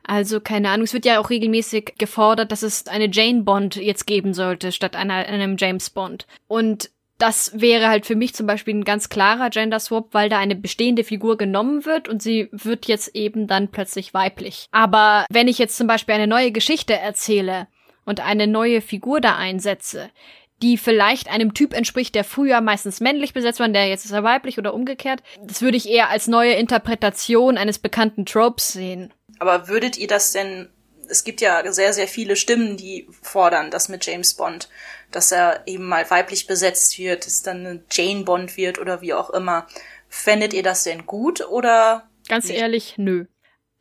[0.07, 4.07] Also keine Ahnung, es wird ja auch regelmäßig gefordert, dass es eine Jane Bond jetzt
[4.07, 6.26] geben sollte, statt einer, einem James Bond.
[6.48, 10.38] Und das wäre halt für mich zum Beispiel ein ganz klarer Gender Swap, weil da
[10.38, 14.66] eine bestehende Figur genommen wird und sie wird jetzt eben dann plötzlich weiblich.
[14.72, 17.68] Aber wenn ich jetzt zum Beispiel eine neue Geschichte erzähle
[18.05, 20.11] und eine neue Figur da einsetze,
[20.62, 24.24] die vielleicht einem Typ entspricht, der früher meistens männlich besetzt war, der jetzt ist er
[24.24, 29.12] weiblich oder umgekehrt, das würde ich eher als neue Interpretation eines bekannten Tropes sehen.
[29.38, 30.68] Aber würdet ihr das denn,
[31.11, 34.68] es gibt ja sehr, sehr viele Stimmen, die fordern, das mit James Bond,
[35.11, 39.14] dass er eben mal weiblich besetzt wird, dass dann eine Jane Bond wird oder wie
[39.14, 39.66] auch immer.
[40.09, 42.09] Fändet ihr das denn gut oder?
[42.29, 42.59] Ganz nicht?
[42.59, 43.27] ehrlich, nö.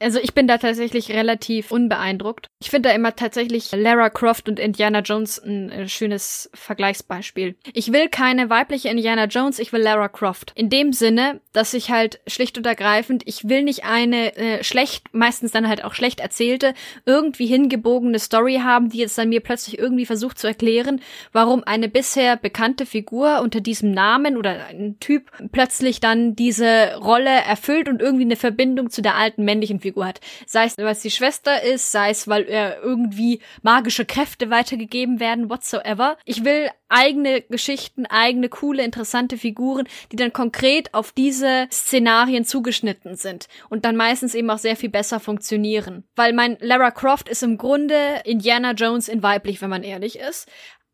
[0.02, 2.48] Also ich bin da tatsächlich relativ unbeeindruckt.
[2.62, 7.56] Ich finde da immer tatsächlich Lara Croft und Indiana Jones ein äh, schönes Vergleichsbeispiel.
[7.74, 10.54] Ich will keine weibliche Indiana Jones, ich will Lara Croft.
[10.56, 15.14] In dem Sinne, dass ich halt schlicht und ergreifend, ich will nicht eine äh, schlecht,
[15.14, 16.74] meistens dann halt auch schlecht erzählte,
[17.06, 21.02] irgendwie hingebogene Story haben, die jetzt dann mir plötzlich irgendwie versucht zu erklären,
[21.34, 27.30] warum eine bisher bekannte Figur unter diesem Namen oder ein Typ plötzlich dann diese Rolle
[27.30, 30.22] erfüllt und irgendwie eine Verbindung zu der alten männlichen Figur Figur hat.
[30.46, 35.20] Sei es, weil es die Schwester ist, sei es, weil er irgendwie magische Kräfte weitergegeben
[35.20, 36.18] werden, whatsoever.
[36.26, 43.16] Ich will eigene Geschichten, eigene coole, interessante Figuren, die dann konkret auf diese Szenarien zugeschnitten
[43.16, 46.04] sind und dann meistens eben auch sehr viel besser funktionieren.
[46.16, 50.50] Weil mein Lara Croft ist im Grunde Indiana Jones in weiblich, wenn man ehrlich ist,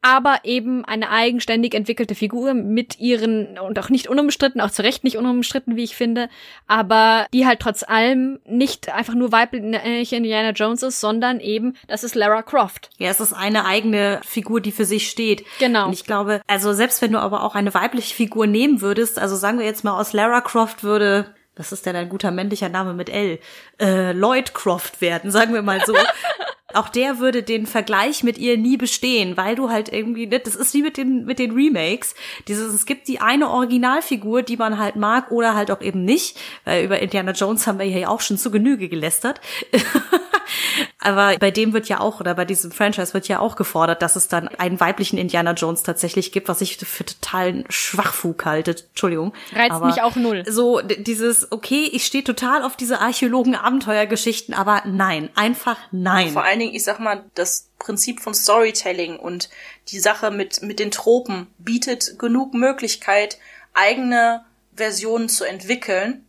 [0.06, 5.04] aber eben eine eigenständig entwickelte Figur mit ihren, und auch nicht unumstritten, auch zu Recht
[5.04, 6.30] nicht unumstritten, wie ich finde,
[6.68, 12.04] aber die halt trotz allem nicht einfach nur weibliche Indiana Jones ist, sondern eben, das
[12.04, 12.92] ist Lara Croft.
[13.00, 15.44] Ja, es ist eine eigene Figur, die für sich steht.
[15.58, 15.88] Genau.
[15.88, 19.36] Und ich glaube, also selbst wenn du aber auch eine weibliche Figur nehmen würdest, also
[19.36, 22.94] sagen wir jetzt mal aus Lara Croft würde was ist denn ein guter männlicher Name
[22.94, 23.40] mit L?
[23.80, 25.96] Äh, Lloyd Croft werden, sagen wir mal so.
[26.76, 30.56] Auch der würde den Vergleich mit ihr nie bestehen, weil du halt irgendwie, ne, das
[30.56, 32.16] ist wie mit den, mit den Remakes.
[32.48, 36.38] Dieses, es gibt die eine Originalfigur, die man halt mag oder halt auch eben nicht,
[36.66, 39.42] weil über Indiana Jones haben wir ja auch schon zu Genüge gelästert.
[41.00, 44.16] Aber bei dem wird ja auch, oder bei diesem Franchise wird ja auch gefordert, dass
[44.16, 48.72] es dann einen weiblichen Indiana Jones tatsächlich gibt, was ich für totalen Schwachfug halte.
[48.72, 49.34] Entschuldigung.
[49.54, 50.44] Reizt aber mich auch null.
[50.48, 56.30] So dieses, okay, ich stehe total auf diese Archäologen-Abenteuergeschichten, aber nein, einfach nein.
[56.30, 59.50] Vor allen Dingen, ich sag mal, das Prinzip von Storytelling und
[59.90, 63.38] die Sache mit, mit den Tropen bietet genug Möglichkeit,
[63.74, 66.26] eigene Versionen zu entwickeln.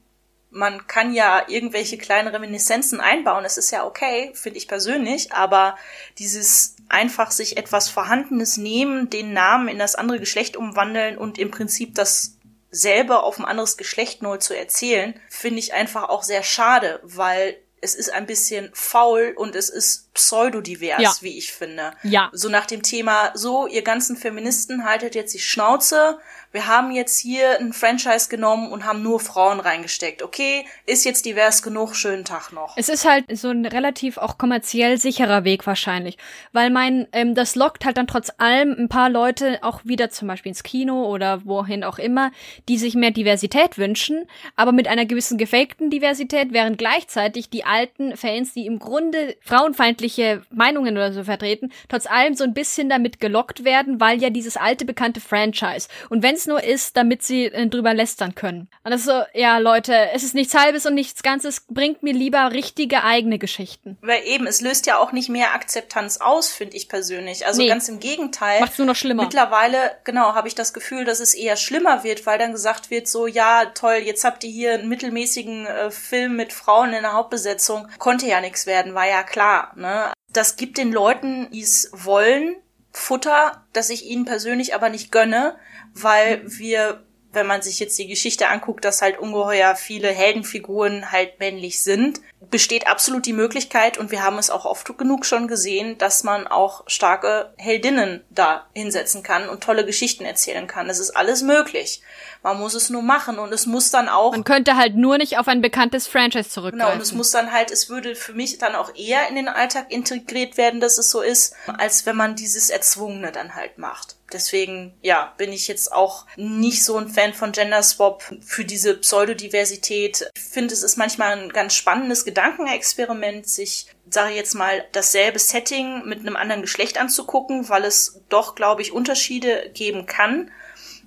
[0.51, 5.77] Man kann ja irgendwelche kleinen Reminiszenzen einbauen, das ist ja okay, finde ich persönlich, aber
[6.19, 11.51] dieses einfach sich etwas Vorhandenes nehmen, den Namen in das andere Geschlecht umwandeln und im
[11.51, 12.37] Prinzip das
[12.71, 17.57] selber auf ein anderes Geschlecht neu zu erzählen, finde ich einfach auch sehr schade, weil
[17.81, 21.15] es ist ein bisschen faul und es ist pseudodivers, ja.
[21.21, 21.93] wie ich finde.
[22.03, 22.31] Ja.
[22.33, 26.19] So nach dem Thema, so, ihr ganzen Feministen haltet jetzt die Schnauze,
[26.57, 30.23] wir haben jetzt hier ein Franchise genommen und haben nur Frauen reingesteckt.
[30.23, 32.79] Okay, ist jetzt divers genug, schönen Tag noch.
[32.79, 36.17] Es ist halt so ein relativ auch kommerziell sicherer Weg wahrscheinlich,
[36.53, 40.29] weil mein, ähm, das lockt halt dann trotz allem ein paar Leute auch wieder zum
[40.29, 42.31] Beispiel ins Kino oder wohin auch immer,
[42.71, 44.25] die sich mehr Diversität wünschen,
[44.57, 50.41] aber mit einer gewissen gefakten Diversität, während gleichzeitig die alten Fans, die im Grunde frauenfeindliche
[50.49, 54.57] Meinungen oder so vertreten, trotz allem so ein bisschen damit gelockt werden, weil ja dieses
[54.57, 55.89] alte bekannte Franchise.
[56.09, 58.69] Und wenn es nur ist, damit sie äh, drüber lästern können.
[58.85, 62.13] Und das ist so, ja, Leute, es ist nichts Halbes und nichts Ganzes, bringt mir
[62.13, 63.99] lieber richtige eigene Geschichten.
[64.03, 67.47] Weil eben, es löst ja auch nicht mehr Akzeptanz aus, finde ich persönlich.
[67.47, 67.69] Also nee.
[67.69, 68.61] ganz im Gegenteil.
[68.61, 69.25] Macht's nur noch schlimmer.
[69.25, 73.09] Mittlerweile, genau, habe ich das Gefühl, dass es eher schlimmer wird, weil dann gesagt wird,
[73.09, 77.13] so, ja, toll, jetzt habt ihr hier einen mittelmäßigen äh, Film mit Frauen in der
[77.13, 77.89] Hauptbesetzung.
[77.99, 80.13] Konnte ja nichts werden, war ja klar, ne?
[80.33, 82.57] Das gibt den Leuten, die es wollen,
[82.93, 85.57] Futter, das ich ihnen persönlich aber nicht gönne,
[86.03, 91.39] weil wir, wenn man sich jetzt die Geschichte anguckt, dass halt ungeheuer viele Heldenfiguren halt
[91.39, 95.99] männlich sind, besteht absolut die Möglichkeit, und wir haben es auch oft genug schon gesehen,
[95.99, 100.89] dass man auch starke Heldinnen da hinsetzen kann und tolle Geschichten erzählen kann.
[100.89, 102.03] Es ist alles möglich.
[102.43, 104.33] Man muss es nur machen und es muss dann auch.
[104.33, 106.87] Man könnte halt nur nicht auf ein bekanntes Franchise zurückgreifen.
[106.87, 109.49] Genau, und es muss dann halt, es würde für mich dann auch eher in den
[109.49, 114.16] Alltag integriert werden, dass es so ist, als wenn man dieses Erzwungene dann halt macht.
[114.33, 118.97] Deswegen, ja, bin ich jetzt auch nicht so ein Fan von Gender Swap für diese
[118.97, 120.29] Pseudodiversität.
[120.37, 125.39] Ich finde, es ist manchmal ein ganz spannendes Gedankenexperiment, sich, sage ich jetzt mal, dasselbe
[125.39, 130.51] Setting mit einem anderen Geschlecht anzugucken, weil es doch, glaube ich, Unterschiede geben kann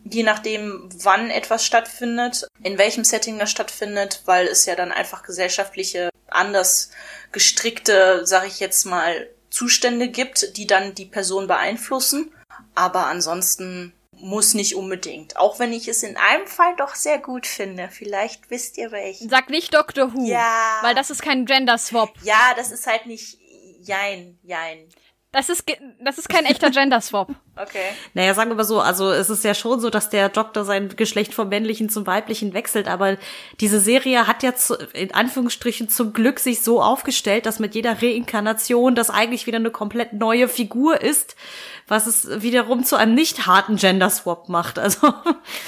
[0.06, 5.24] je nachdem, wann etwas stattfindet, in welchem Setting das stattfindet, weil es ja dann einfach
[5.24, 6.92] gesellschaftliche, anders
[7.32, 12.32] gestrickte, sag ich jetzt mal, Zustände gibt, die dann die Person beeinflussen.
[12.76, 15.38] Aber ansonsten muss nicht unbedingt.
[15.38, 17.90] Auch wenn ich es in einem Fall doch sehr gut finde.
[17.92, 19.30] Vielleicht wisst ihr welchen.
[19.30, 20.26] Sag nicht Doctor Who.
[20.26, 20.80] Ja.
[20.82, 22.14] Weil das ist kein Gender Swap.
[22.24, 23.38] Ja, das ist halt nicht
[23.82, 24.90] jein, jein.
[25.32, 25.64] Das ist,
[26.04, 27.30] das ist kein echter Gender Swap.
[27.60, 27.90] Okay.
[28.14, 30.96] Naja, sagen wir mal so, also es ist ja schon so, dass der Doktor sein
[30.96, 33.18] Geschlecht vom männlichen zum weiblichen wechselt, aber
[33.60, 38.02] diese Serie hat ja zu, in Anführungsstrichen zum Glück sich so aufgestellt, dass mit jeder
[38.02, 41.36] Reinkarnation das eigentlich wieder eine komplett neue Figur ist,
[41.86, 44.80] was es wiederum zu einem nicht harten Gender Swap macht.
[44.80, 45.14] Also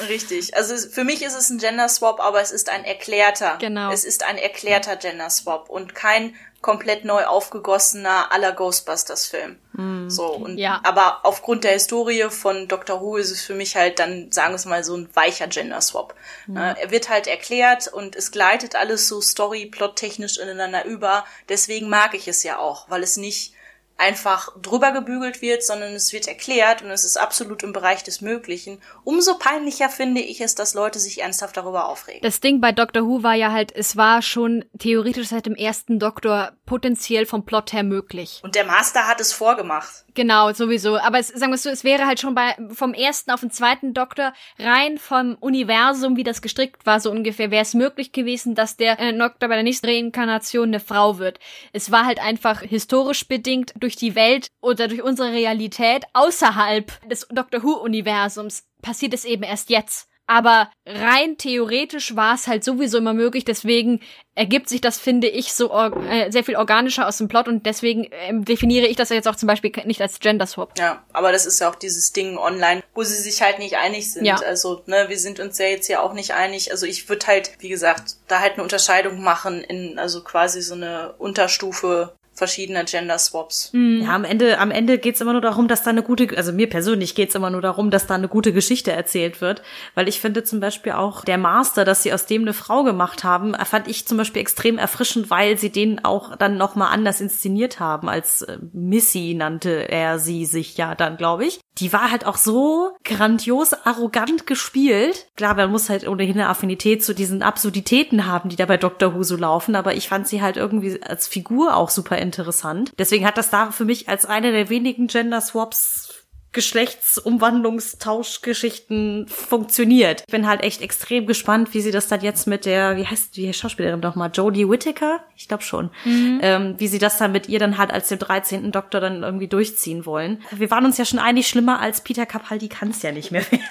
[0.07, 0.55] Richtig.
[0.55, 3.57] Also für mich ist es ein Gender Swap, aber es ist ein erklärter.
[3.59, 3.91] Genau.
[3.91, 9.57] Es ist ein erklärter Gender Swap und kein komplett neu aufgegossener aller Ghostbusters Film.
[9.73, 10.09] Mm.
[10.09, 10.79] So und ja.
[10.83, 13.01] aber aufgrund der Historie von Dr.
[13.01, 15.81] Who ist es für mich halt dann sagen wir es mal so ein weicher Gender
[15.81, 16.13] Swap.
[16.45, 16.57] Mm.
[16.57, 21.25] Äh, er wird halt erklärt und es gleitet alles so Story plot technisch ineinander über.
[21.49, 23.53] Deswegen mag ich es ja auch, weil es nicht
[24.01, 28.19] einfach drüber gebügelt wird, sondern es wird erklärt und es ist absolut im Bereich des
[28.19, 28.81] Möglichen.
[29.03, 32.21] Umso peinlicher finde ich es, dass Leute sich ernsthaft darüber aufregen.
[32.23, 35.99] Das Ding bei Doctor Who war ja halt, es war schon theoretisch seit dem ersten
[35.99, 38.41] Doktor potenziell vom Plot her möglich.
[38.43, 40.05] Und der Master hat es vorgemacht.
[40.13, 40.97] Genau, sowieso.
[40.97, 43.93] Aber es, sagen wir so, es wäre halt schon bei vom ersten auf den zweiten
[43.93, 48.75] Doktor rein vom Universum, wie das gestrickt war, so ungefähr, wäre es möglich gewesen, dass
[48.75, 51.39] der äh, Doktor bei der nächsten Reinkarnation eine Frau wird.
[51.71, 57.27] Es war halt einfach historisch bedingt durch die Welt oder durch unsere Realität außerhalb des
[57.29, 60.10] Doctor Who-Universums passiert es eben erst jetzt.
[60.31, 63.99] Aber rein theoretisch war es halt sowieso immer möglich, deswegen
[64.33, 68.05] ergibt sich das, finde ich, so äh, sehr viel organischer aus dem Plot und deswegen
[68.05, 70.79] äh, definiere ich das jetzt auch zum Beispiel nicht als Gender Swap.
[70.79, 74.13] Ja, aber das ist ja auch dieses Ding online, wo sie sich halt nicht einig
[74.13, 74.23] sind.
[74.23, 74.37] Ja.
[74.37, 76.71] Also, ne, wir sind uns ja jetzt ja auch nicht einig.
[76.71, 80.75] Also ich würde halt, wie gesagt, da halt eine Unterscheidung machen in, also quasi so
[80.75, 83.71] eine Unterstufe verschiedener Gender Swaps.
[83.73, 86.69] Ja, am Ende, am Ende geht's immer nur darum, dass da eine gute, also mir
[86.69, 89.61] persönlich geht's immer nur darum, dass da eine gute Geschichte erzählt wird.
[89.95, 93.23] Weil ich finde zum Beispiel auch der Master, dass sie aus dem eine Frau gemacht
[93.23, 97.79] haben, fand ich zum Beispiel extrem erfrischend, weil sie den auch dann nochmal anders inszeniert
[97.79, 101.59] haben, als äh, Missy nannte er sie sich ja dann, glaube ich.
[101.77, 105.27] Die war halt auch so grandios arrogant gespielt.
[105.35, 109.15] Klar, man muss halt ohnehin eine Affinität zu diesen Absurditäten haben, die da bei Dr.
[109.15, 112.91] Who so laufen, aber ich fand sie halt irgendwie als Figur auch super interessant.
[112.97, 116.09] Deswegen hat das da für mich als eine der wenigen Gender Swaps
[116.53, 120.23] Geschlechtsumwandlungstauschgeschichten funktioniert.
[120.27, 123.37] Ich bin halt echt extrem gespannt, wie sie das dann jetzt mit der, wie heißt
[123.37, 125.21] die Schauspielerin doch mal, Jodie Whittaker?
[125.37, 125.91] Ich glaube schon.
[126.05, 128.69] Ähm, wie sie das dann mit ihr dann halt als dem 13.
[128.73, 130.43] Doktor dann irgendwie durchziehen wollen.
[130.51, 133.49] Wir waren uns ja schon einig, schlimmer als Peter Capaldi kann es ja nicht mehr
[133.51, 133.63] werden.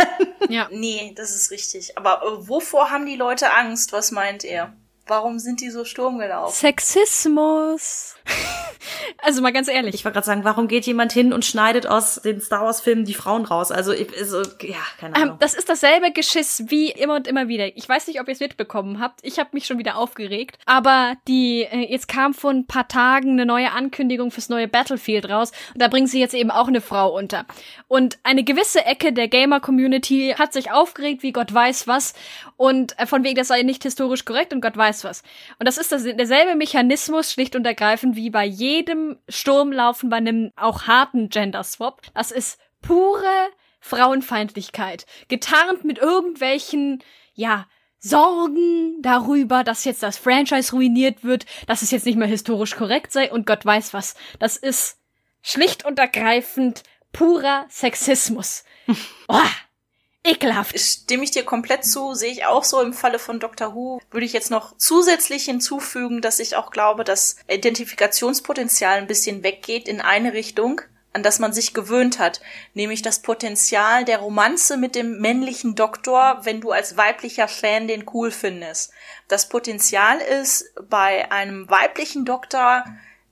[0.48, 0.66] Ja.
[0.72, 1.98] Nee, das ist richtig.
[1.98, 3.92] Aber äh, wovor haben die Leute Angst?
[3.92, 4.72] Was meint ihr?
[5.06, 6.54] Warum sind die so Sturm gelaufen?
[6.54, 8.14] Sexismus.
[9.22, 9.94] also mal ganz ehrlich.
[9.94, 13.04] Ich wollte gerade sagen, warum geht jemand hin und schneidet aus den Star Wars Filmen
[13.04, 13.70] die Frauen raus?
[13.70, 15.36] Also, ich- also ja, keine Ähm, Ahnung.
[15.40, 17.76] das ist dasselbe Geschiss wie immer und immer wieder.
[17.76, 19.20] Ich weiß nicht, ob ihr es mitbekommen habt.
[19.22, 20.58] Ich habe mich schon wieder aufgeregt.
[20.66, 25.28] Aber die äh, jetzt kam vor ein paar Tagen eine neue Ankündigung fürs neue Battlefield
[25.28, 25.52] raus.
[25.74, 27.44] Und da bringen sie jetzt eben auch eine Frau unter.
[27.88, 32.14] Und eine gewisse Ecke der Gamer-Community hat sich aufgeregt, wie Gott weiß was.
[32.56, 35.22] Und äh, von wegen, das sei nicht historisch korrekt und Gott weiß was.
[35.58, 40.52] Und das ist das, derselbe Mechanismus, schlicht und ergreifend, wie bei jedem Sturmlaufen, bei einem
[40.56, 42.02] auch harten Gender-Swap.
[42.12, 43.48] Das ist pure
[43.80, 47.02] Frauenfeindlichkeit, getarnt mit irgendwelchen,
[47.32, 47.66] ja,
[48.02, 53.12] Sorgen darüber, dass jetzt das Franchise ruiniert wird, dass es jetzt nicht mehr historisch korrekt
[53.12, 54.14] sei und Gott weiß was.
[54.38, 54.98] Das ist
[55.42, 58.64] schlicht und ergreifend purer Sexismus.
[59.28, 59.38] Oh,
[60.24, 60.78] ekelhaft.
[60.78, 63.74] Stimme ich dir komplett zu, sehe ich auch so im Falle von Dr.
[63.74, 64.00] Who.
[64.10, 69.88] Würde ich jetzt noch zusätzlich hinzufügen, dass ich auch glaube, dass Identifikationspotenzial ein bisschen weggeht
[69.88, 72.40] in eine Richtung, an das man sich gewöhnt hat,
[72.74, 78.04] nämlich das Potenzial der Romanze mit dem männlichen Doktor, wenn du als weiblicher Fan den
[78.12, 78.92] cool findest.
[79.26, 82.84] Das Potenzial ist bei einem weiblichen Doktor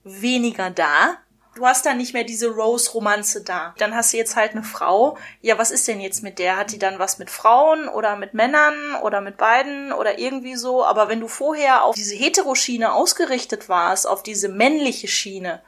[0.03, 1.17] weniger da,
[1.59, 3.75] du hast dann nicht mehr diese Rose-Romanze da.
[3.77, 5.17] Dann hast du jetzt halt eine Frau.
[5.41, 6.57] Ja, was ist denn jetzt mit der?
[6.57, 10.85] Hat die dann was mit Frauen oder mit Männern oder mit beiden oder irgendwie so?
[10.85, 15.61] Aber wenn du vorher auf diese Heteroschiene ausgerichtet warst, auf diese männliche Schiene,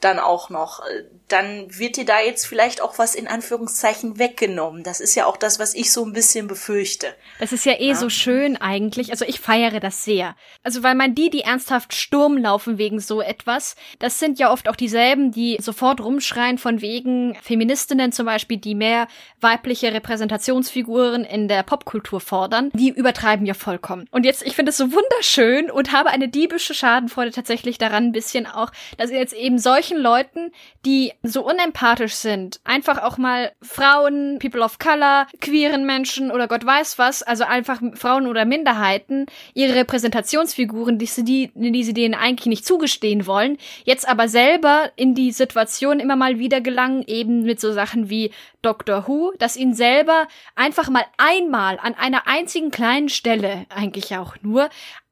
[0.00, 4.82] dann auch noch, äh, dann wird dir da jetzt vielleicht auch was in Anführungszeichen weggenommen.
[4.82, 7.14] Das ist ja auch das, was ich so ein bisschen befürchte.
[7.38, 9.10] Das ist ja eh so schön eigentlich.
[9.10, 10.34] Also ich feiere das sehr.
[10.62, 14.68] Also weil man die, die ernsthaft Sturm laufen wegen so etwas, das sind ja oft
[14.68, 19.06] auch dieselben, die sofort rumschreien von wegen Feministinnen zum Beispiel, die mehr
[19.40, 22.70] weibliche Repräsentationsfiguren in der Popkultur fordern.
[22.74, 24.08] Die übertreiben ja vollkommen.
[24.10, 28.12] Und jetzt, ich finde es so wunderschön und habe eine diebische Schadenfreude tatsächlich daran ein
[28.12, 29.58] bisschen auch, dass jetzt eben
[29.90, 30.52] solchen Leuten,
[30.86, 36.64] die so unempathisch sind, einfach auch mal Frauen, People of Color, queeren Menschen oder Gott
[36.64, 42.14] weiß was, also einfach Frauen oder Minderheiten, ihre Repräsentationsfiguren, die sie, die, die sie denen
[42.14, 47.42] eigentlich nicht zugestehen wollen, jetzt aber selber in die Situation immer mal wieder gelangen, eben
[47.42, 48.30] mit so Sachen wie
[48.62, 54.36] Doctor Who, dass ihnen selber einfach mal einmal an einer einzigen kleinen Stelle, eigentlich auch
[54.42, 54.68] nur,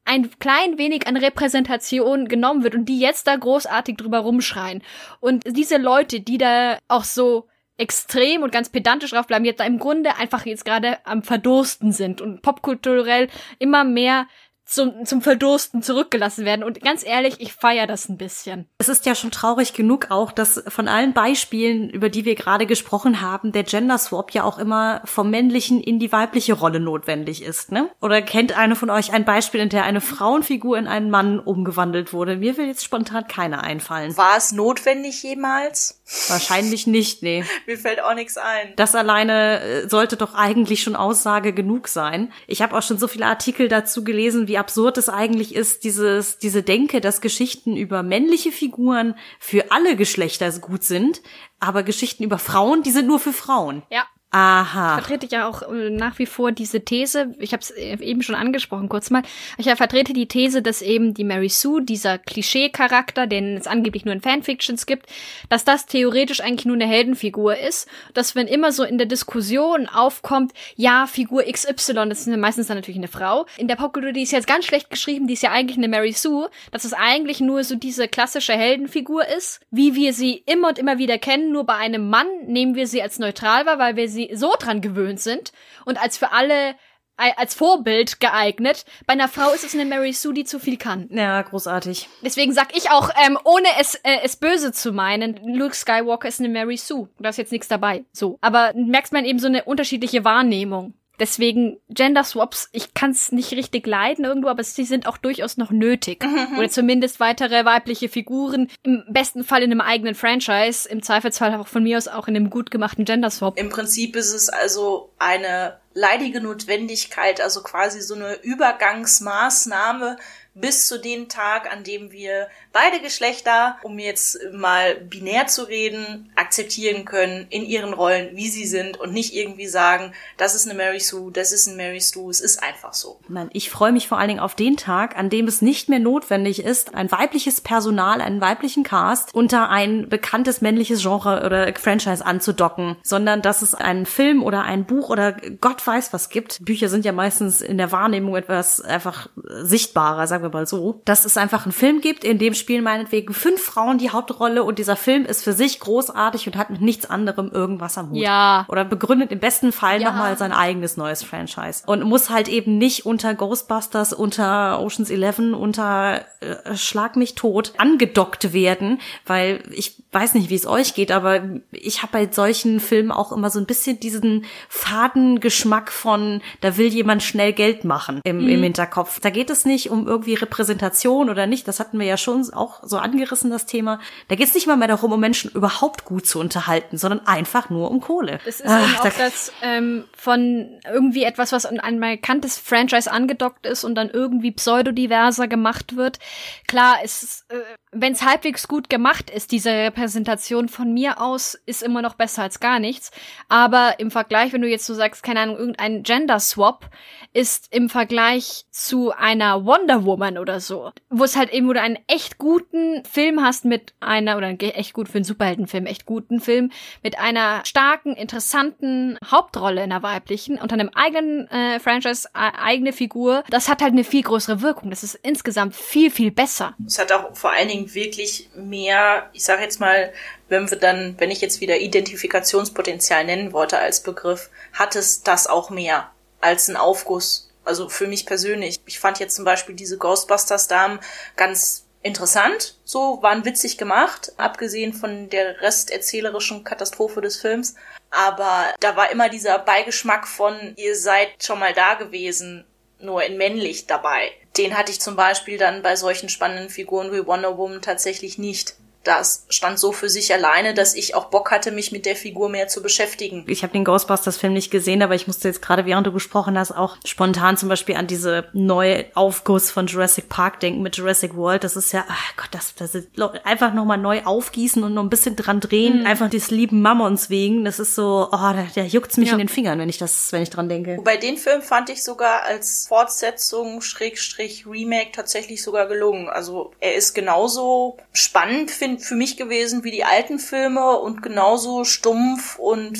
[0.09, 4.83] ein klein wenig an Repräsentation genommen wird und die jetzt da großartig drüber rumschreien.
[5.21, 9.65] Und diese Leute, die da auch so extrem und ganz pedantisch drauf bleiben, jetzt da
[9.65, 14.27] im Grunde einfach jetzt gerade am Verdursten sind und popkulturell immer mehr
[14.69, 16.63] zum, zum Verdursten zurückgelassen werden.
[16.63, 18.69] Und ganz ehrlich, ich feier das ein bisschen.
[18.77, 22.67] Es ist ja schon traurig genug auch, dass von allen Beispielen, über die wir gerade
[22.67, 27.43] gesprochen haben, der Gender Swap ja auch immer vom männlichen in die weibliche Rolle notwendig
[27.43, 27.89] ist, ne?
[28.01, 32.13] Oder kennt eine von euch ein Beispiel, in der eine Frauenfigur in einen Mann umgewandelt
[32.13, 32.37] wurde?
[32.37, 34.17] Mir will jetzt spontan keiner einfallen.
[34.17, 35.98] War es notwendig jemals?
[36.29, 37.45] Wahrscheinlich nicht, nee.
[37.67, 38.73] Mir fällt auch nichts ein.
[38.77, 42.33] Das alleine äh, sollte doch eigentlich schon Aussage genug sein.
[42.47, 46.39] Ich habe auch schon so viele Artikel dazu gelesen, wie absurd es eigentlich ist, dieses,
[46.39, 51.21] diese Denke, dass Geschichten über männliche Figuren für alle Geschlechter gut sind,
[51.61, 53.83] aber Geschichten über Frauen, die sind nur für Frauen.
[53.91, 54.07] Ja.
[54.31, 54.99] Aha.
[54.99, 58.35] vertrete ich ja auch äh, nach wie vor diese These, ich habe es eben schon
[58.35, 59.23] angesprochen kurz mal,
[59.57, 64.13] ich vertrete die These, dass eben die Mary Sue, dieser Klischee-Charakter, den es angeblich nur
[64.13, 65.07] in Fanfictions gibt,
[65.49, 69.89] dass das theoretisch eigentlich nur eine Heldenfigur ist, dass wenn immer so in der Diskussion
[69.89, 74.23] aufkommt, ja, Figur XY, das ist meistens dann natürlich eine Frau, in der Popkultur, die
[74.23, 77.41] ist jetzt ganz schlecht geschrieben, die ist ja eigentlich eine Mary Sue, dass es eigentlich
[77.41, 81.65] nur so diese klassische Heldenfigur ist, wie wir sie immer und immer wieder kennen, nur
[81.65, 85.21] bei einem Mann nehmen wir sie als neutral wahr, weil wir sie so dran gewöhnt
[85.21, 85.53] sind
[85.85, 86.75] und als für alle
[87.19, 88.85] als Vorbild geeignet.
[89.07, 91.09] Bei einer Frau ist es eine Mary Sue, die zu viel kann.
[91.11, 92.09] Ja, großartig.
[92.23, 96.39] Deswegen sag ich auch, ähm, ohne es, äh, es böse zu meinen, Luke Skywalker ist
[96.39, 97.09] eine Mary Sue.
[97.19, 98.05] Da ist jetzt nichts dabei.
[98.13, 98.39] So.
[98.41, 100.95] Aber merkst man eben so eine unterschiedliche Wahrnehmung.
[101.19, 105.57] Deswegen Gender Swaps, ich kann es nicht richtig leiden irgendwo, aber sie sind auch durchaus
[105.57, 106.25] noch nötig.
[106.57, 108.69] Oder zumindest weitere weibliche Figuren.
[108.83, 112.37] Im besten Fall in einem eigenen Franchise, im Zweifelsfall auch von mir aus auch in
[112.37, 113.59] einem gut gemachten Gender Swap.
[113.59, 120.17] Im Prinzip ist es also eine leidige Notwendigkeit, also quasi so eine Übergangsmaßnahme
[120.61, 126.31] bis zu dem Tag, an dem wir beide Geschlechter, um jetzt mal binär zu reden,
[126.37, 130.77] akzeptieren können in ihren Rollen, wie sie sind und nicht irgendwie sagen, das ist eine
[130.77, 133.21] Mary Sue, das ist ein Mary Sue, es ist einfach so.
[133.29, 135.99] Mann, ich freue mich vor allen Dingen auf den Tag, an dem es nicht mehr
[135.99, 142.25] notwendig ist, ein weibliches Personal, einen weiblichen Cast unter ein bekanntes männliches Genre oder Franchise
[142.25, 146.65] anzudocken, sondern dass es einen Film oder ein Buch oder Gott weiß was gibt.
[146.65, 151.01] Bücher sind ja meistens in der Wahrnehmung etwas einfach sichtbarer, sagen wir mal so.
[151.05, 154.79] Dass es einfach einen Film gibt, in dem spielen meinetwegen fünf Frauen die Hauptrolle und
[154.79, 158.19] dieser Film ist für sich großartig und hat mit nichts anderem irgendwas am Hut.
[158.19, 158.65] Ja.
[158.69, 160.11] Oder begründet im besten Fall Ja.
[160.11, 161.83] nochmal sein eigenes neues Franchise.
[161.87, 167.73] Und muss halt eben nicht unter Ghostbusters, unter Oceans 11, unter äh, Schlag mich tot
[167.79, 172.81] angedockt werden, weil ich weiß nicht, wie es euch geht, aber ich habe bei solchen
[172.81, 177.85] Filmen auch immer so ein bisschen diesen faden Geschmack von, da will jemand schnell Geld
[177.85, 179.21] machen im, im Hinterkopf.
[179.21, 182.81] Da geht es nicht um irgendwie Repräsentation oder nicht, das hatten wir ja schon auch
[182.83, 184.01] so angerissen, das Thema.
[184.29, 187.71] Da geht es nicht mal mehr darum, um Menschen überhaupt gut zu unterhalten, sondern einfach
[187.71, 188.41] nur um Kohle.
[188.45, 192.59] Das ist Ach, eben auch da- das ähm, von irgendwie etwas, was an ein bekanntes
[192.59, 196.19] Franchise angedockt ist und dann irgendwie pseudodiverser gemacht wird.
[196.67, 201.59] Klar, es ist, äh, wenn es halbwegs gut gemacht ist, diese Repräsentation von mir aus,
[201.67, 203.11] ist immer noch besser als gar nichts.
[203.49, 206.91] Aber im Vergleich, wenn du jetzt so sagst, keine Ahnung, irgendein Gender Swap,
[207.33, 211.81] ist im Vergleich zu einer Wonder Woman oder so, wo es halt eben, wo du
[211.81, 216.41] einen echt guten Film hast mit einer, oder echt gut für einen Superheldenfilm, echt guten
[216.41, 216.71] Film,
[217.03, 222.93] mit einer starken, interessanten Hauptrolle in der weiblichen, unter einem eigenen äh, Franchise, äh, eigene
[222.93, 224.91] Figur, das hat halt eine viel größere Wirkung.
[224.91, 226.75] Das ist insgesamt viel, viel besser.
[226.87, 230.13] Es hat auch vor allen wirklich mehr, ich sage jetzt mal,
[230.49, 235.47] wenn wir dann, wenn ich jetzt wieder Identifikationspotenzial nennen wollte als Begriff, hat es das
[235.47, 236.11] auch mehr
[236.41, 237.51] als ein Aufguss.
[237.65, 238.81] Also für mich persönlich.
[238.87, 241.01] Ich fand jetzt zum Beispiel diese Ghostbusters-Damen
[241.37, 247.75] ganz interessant, so waren witzig gemacht, abgesehen von der resterzählerischen Katastrophe des Films.
[248.11, 252.65] Aber da war immer dieser Beigeschmack von, ihr seid schon mal da gewesen,
[253.01, 254.33] nur in männlich dabei.
[254.59, 258.75] Den hatte ich zum Beispiel dann bei solchen spannenden Figuren wie Wonder Woman tatsächlich nicht.
[259.05, 262.49] Das stand so für sich alleine, dass ich auch Bock hatte, mich mit der Figur
[262.49, 263.45] mehr zu beschäftigen.
[263.47, 266.73] ich habe den Ghostbusters-Film nicht gesehen, aber ich musste jetzt gerade, während du gesprochen hast,
[266.73, 271.65] auch spontan zum Beispiel an diese neue Aufguss von Jurassic Park denken mit Jurassic World.
[271.65, 273.09] Das ist ja, ach Gott, das, das ist
[273.45, 277.65] einfach nochmal neu aufgießen und noch ein bisschen dran drehen, einfach des lieben Mammons wegen.
[277.65, 279.35] Das ist so, oh, da, da juckt's mich Ja.
[279.35, 280.97] in den Fingern, wenn ich das, wenn ich dran denke.
[280.99, 286.29] Wobei den Film fand ich sogar als Fortsetzung, Schrägstrich, Remake tatsächlich sogar gelungen.
[286.29, 291.85] Also er ist genauso spannend find, für mich gewesen wie die alten Filme und genauso
[291.85, 292.99] stumpf und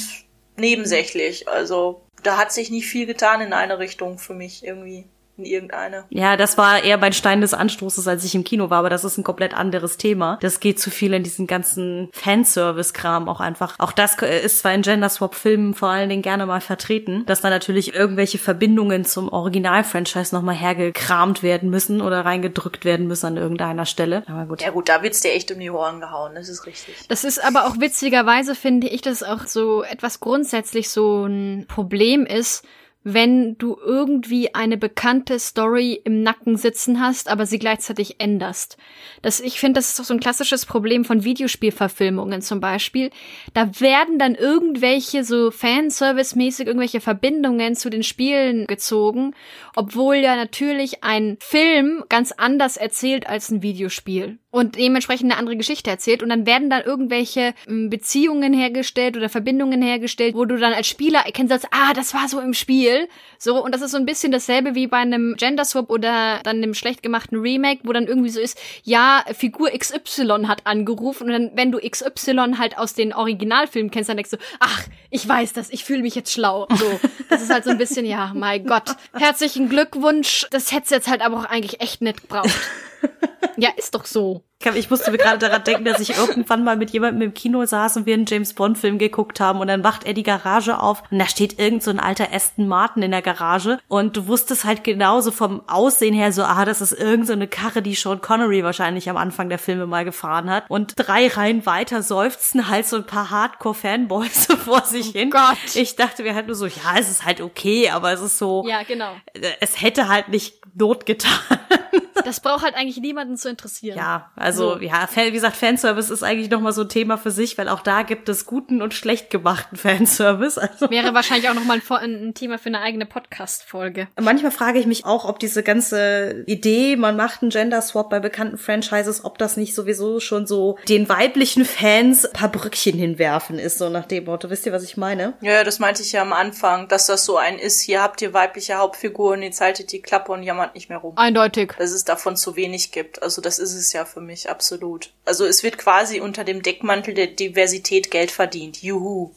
[0.57, 1.49] nebensächlich.
[1.49, 5.07] Also da hat sich nicht viel getan in eine Richtung für mich irgendwie.
[5.39, 6.05] In irgendeine.
[6.11, 9.05] Ja, das war eher mein Stein des Anstoßes, als ich im Kino war, aber das
[9.05, 10.37] ist ein komplett anderes Thema.
[10.41, 13.77] Das geht zu viel in diesen ganzen Fanservice-Kram auch einfach.
[13.79, 17.51] Auch das ist zwar in Gender Swap-Filmen vor allen Dingen gerne mal vertreten, dass da
[17.51, 23.87] natürlich irgendwelche Verbindungen zum Original-Franchise nochmal hergekramt werden müssen oder reingedrückt werden müssen an irgendeiner
[23.87, 24.25] Stelle.
[24.27, 24.63] Aber gut.
[24.63, 26.97] Ja gut, da wird's dir echt um die Ohren gehauen, das ist richtig.
[27.09, 32.27] Das ist aber auch witzigerweise, finde ich, dass auch so etwas grundsätzlich so ein Problem
[32.27, 32.65] ist,
[33.05, 38.77] wenn du irgendwie eine bekannte Story im Nacken sitzen hast, aber sie gleichzeitig änderst.
[39.23, 43.11] Das, ich finde, das ist doch so ein klassisches Problem von Videospielverfilmungen zum Beispiel.
[43.55, 49.35] Da werden dann irgendwelche so Fanservice-mäßig irgendwelche Verbindungen zu den Spielen gezogen,
[49.77, 55.57] obwohl ja natürlich ein Film ganz anders erzählt als ein Videospiel und dementsprechend eine andere
[55.57, 60.57] Geschichte erzählt und dann werden dann irgendwelche ähm, Beziehungen hergestellt oder Verbindungen hergestellt, wo du
[60.57, 63.91] dann als Spieler erkennst, als, ah, das war so im Spiel, so und das ist
[63.91, 67.81] so ein bisschen dasselbe wie bei einem Gender Swap oder dann einem schlecht gemachten Remake,
[67.85, 72.55] wo dann irgendwie so ist, ja, Figur XY hat angerufen und dann, wenn du XY
[72.59, 76.15] halt aus den Originalfilmen kennst, dann denkst du, ach, ich weiß das, ich fühle mich
[76.15, 77.01] jetzt schlau, so.
[77.29, 81.21] Das ist halt so ein bisschen, ja, mein Gott, herzlichen Glückwunsch, das hätt's jetzt halt
[81.21, 82.49] aber auch eigentlich echt nicht gebraucht.
[83.61, 84.45] Ja, ist doch so.
[84.75, 87.97] Ich musste mir gerade daran denken, dass ich irgendwann mal mit jemandem im Kino saß
[87.97, 91.03] und wir einen James Bond Film geguckt haben und dann wacht er die Garage auf
[91.11, 94.65] und da steht irgend so ein alter Aston Martin in der Garage und du wusstest
[94.65, 98.21] halt genauso vom Aussehen her so, ah, das ist irgend so eine Karre, die Sean
[98.21, 102.87] Connery wahrscheinlich am Anfang der Filme mal gefahren hat und drei Reihen weiter seufzen halt
[102.87, 105.31] so ein paar Hardcore Fanboys so vor sich hin.
[105.31, 105.57] Gott.
[105.75, 108.65] Ich dachte mir halt nur so, ja, es ist halt okay, aber es ist so,
[108.69, 109.13] Ja, genau.
[109.61, 111.31] es hätte halt nicht Not getan.
[112.25, 113.97] Das braucht halt eigentlich niemanden zu interessieren.
[113.97, 114.81] Ja, also So.
[114.81, 117.69] ja, Fan, wie gesagt, Fanservice ist eigentlich noch mal so ein Thema für sich, weil
[117.69, 120.59] auch da gibt es guten und schlecht gemachten Fanservice.
[120.59, 124.09] Also Wäre wahrscheinlich auch nochmal ein, ein Thema für eine eigene Podcast-Folge.
[124.21, 128.21] manchmal frage ich mich auch, ob diese ganze Idee, man macht einen Gender Swap bei
[128.21, 133.59] bekannten Franchises, ob das nicht sowieso schon so den weiblichen Fans ein paar Brückchen hinwerfen
[133.59, 134.51] ist, so nach dem Motto.
[134.51, 135.35] Wisst ihr, was ich meine?
[135.41, 138.33] Ja, das meinte ich ja am Anfang, dass das so ein ist, hier habt ihr
[138.35, 141.15] weibliche Hauptfiguren, jetzt haltet die Klappe und jammert nicht mehr rum.
[141.17, 141.75] Eindeutig.
[141.79, 143.23] Dass es davon zu wenig gibt.
[143.23, 145.13] Also das ist es ja für mich absolut.
[145.25, 148.83] Also es wird quasi unter dem Deckmantel der Diversität Geld verdient.
[148.83, 149.31] Juhu.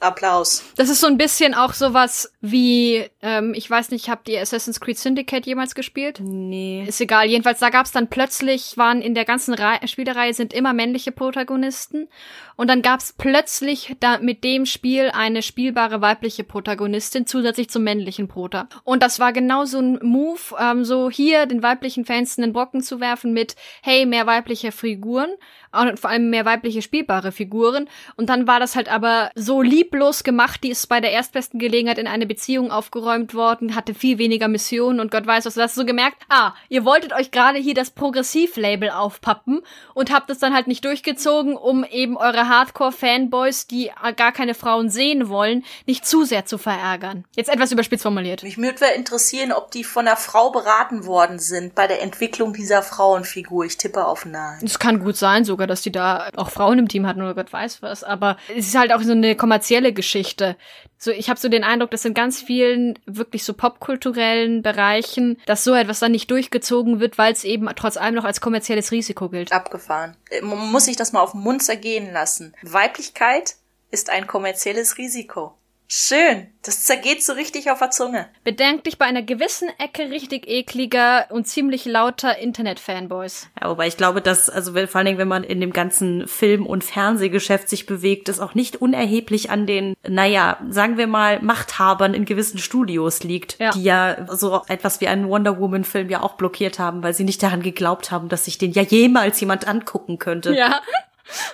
[0.00, 0.64] Applaus.
[0.74, 4.80] Das ist so ein bisschen auch sowas wie, ähm, ich weiß nicht, habt ihr Assassin's
[4.80, 6.18] Creed Syndicate jemals gespielt?
[6.20, 6.84] Nee.
[6.88, 7.26] Ist egal.
[7.26, 12.08] Jedenfalls, da gab's dann plötzlich, waren in der ganzen Rei- Spielereihe sind immer männliche Protagonisten.
[12.56, 18.28] Und dann gab's plötzlich da mit dem Spiel eine spielbare weibliche Protagonistin zusätzlich zum männlichen
[18.28, 18.68] Prota.
[18.84, 22.82] Und das war genau so ein Move, ähm, so hier den weiblichen Fans einen Brocken
[22.82, 25.30] zu werfen mit, hey, mehr weibliche Figuren
[25.72, 27.88] und vor allem mehr weibliche spielbare Figuren.
[28.16, 31.98] Und dann war das halt aber so lieblos gemacht, die ist bei der erstbesten Gelegenheit
[31.98, 35.54] in eine Beziehung aufgeräumt worden, hatte viel weniger Missionen und Gott weiß was.
[35.54, 39.62] Du hast so gemerkt, ah, ihr wolltet euch gerade hier das Progressiv-Label aufpappen
[39.94, 44.90] und habt es dann halt nicht durchgezogen, um eben eure Hardcore-Fanboys, die gar keine Frauen
[44.90, 47.24] sehen wollen, nicht zu sehr zu verärgern.
[47.36, 48.42] Jetzt etwas überspitzt formuliert.
[48.42, 52.82] Mich würde interessieren, ob die von einer Frau beraten worden sind bei der Entwicklung dieser
[52.82, 53.64] Frauenfigur.
[53.64, 54.60] Ich tippe auf Nein.
[54.64, 57.52] Es kann gut sein sogar, dass die da auch Frauen im Team hatten oder Gott
[57.52, 60.56] weiß was, aber es ist halt auch so eine kommerzielle Geschichte.
[60.98, 65.64] So, ich habe so den Eindruck, dass in ganz vielen wirklich so popkulturellen Bereichen, dass
[65.64, 69.28] so etwas dann nicht durchgezogen wird, weil es eben trotz allem noch als kommerzielles Risiko
[69.28, 69.50] gilt.
[69.50, 70.16] Abgefahren.
[70.32, 72.54] Äh, Man muss sich das mal auf den Mund zergehen lassen.
[72.62, 73.56] Weiblichkeit
[73.90, 75.54] ist ein kommerzielles Risiko.
[75.94, 76.46] Schön.
[76.62, 78.26] Das zergeht so richtig auf der Zunge.
[78.44, 83.48] Bedenk dich bei einer gewissen Ecke richtig ekliger und ziemlich lauter Internet-Fanboys.
[83.60, 86.64] Ja, wobei ich glaube, dass, also vor allen Dingen, wenn man in dem ganzen Film-
[86.64, 92.14] und Fernsehgeschäft sich bewegt, es auch nicht unerheblich an den, naja, sagen wir mal, Machthabern
[92.14, 93.72] in gewissen Studios liegt, Ja.
[93.72, 97.42] die ja so etwas wie einen Wonder Woman-Film ja auch blockiert haben, weil sie nicht
[97.42, 100.54] daran geglaubt haben, dass sich den ja jemals jemand angucken könnte.
[100.54, 100.80] Ja.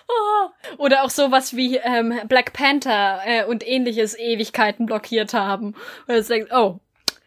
[0.08, 0.48] Oh.
[0.78, 5.74] Oder auch sowas wie ähm, Black Panther äh, und ähnliches Ewigkeiten blockiert haben.
[6.06, 6.78] Und jetzt denkst, oh,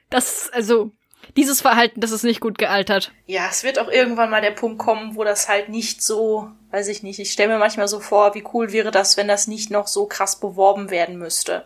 [0.09, 0.91] das, also,
[1.37, 3.11] dieses Verhalten, das ist nicht gut gealtert.
[3.25, 6.87] Ja, es wird auch irgendwann mal der Punkt kommen, wo das halt nicht so, weiß
[6.89, 9.71] ich nicht, ich stelle mir manchmal so vor, wie cool wäre das, wenn das nicht
[9.71, 11.65] noch so krass beworben werden müsste.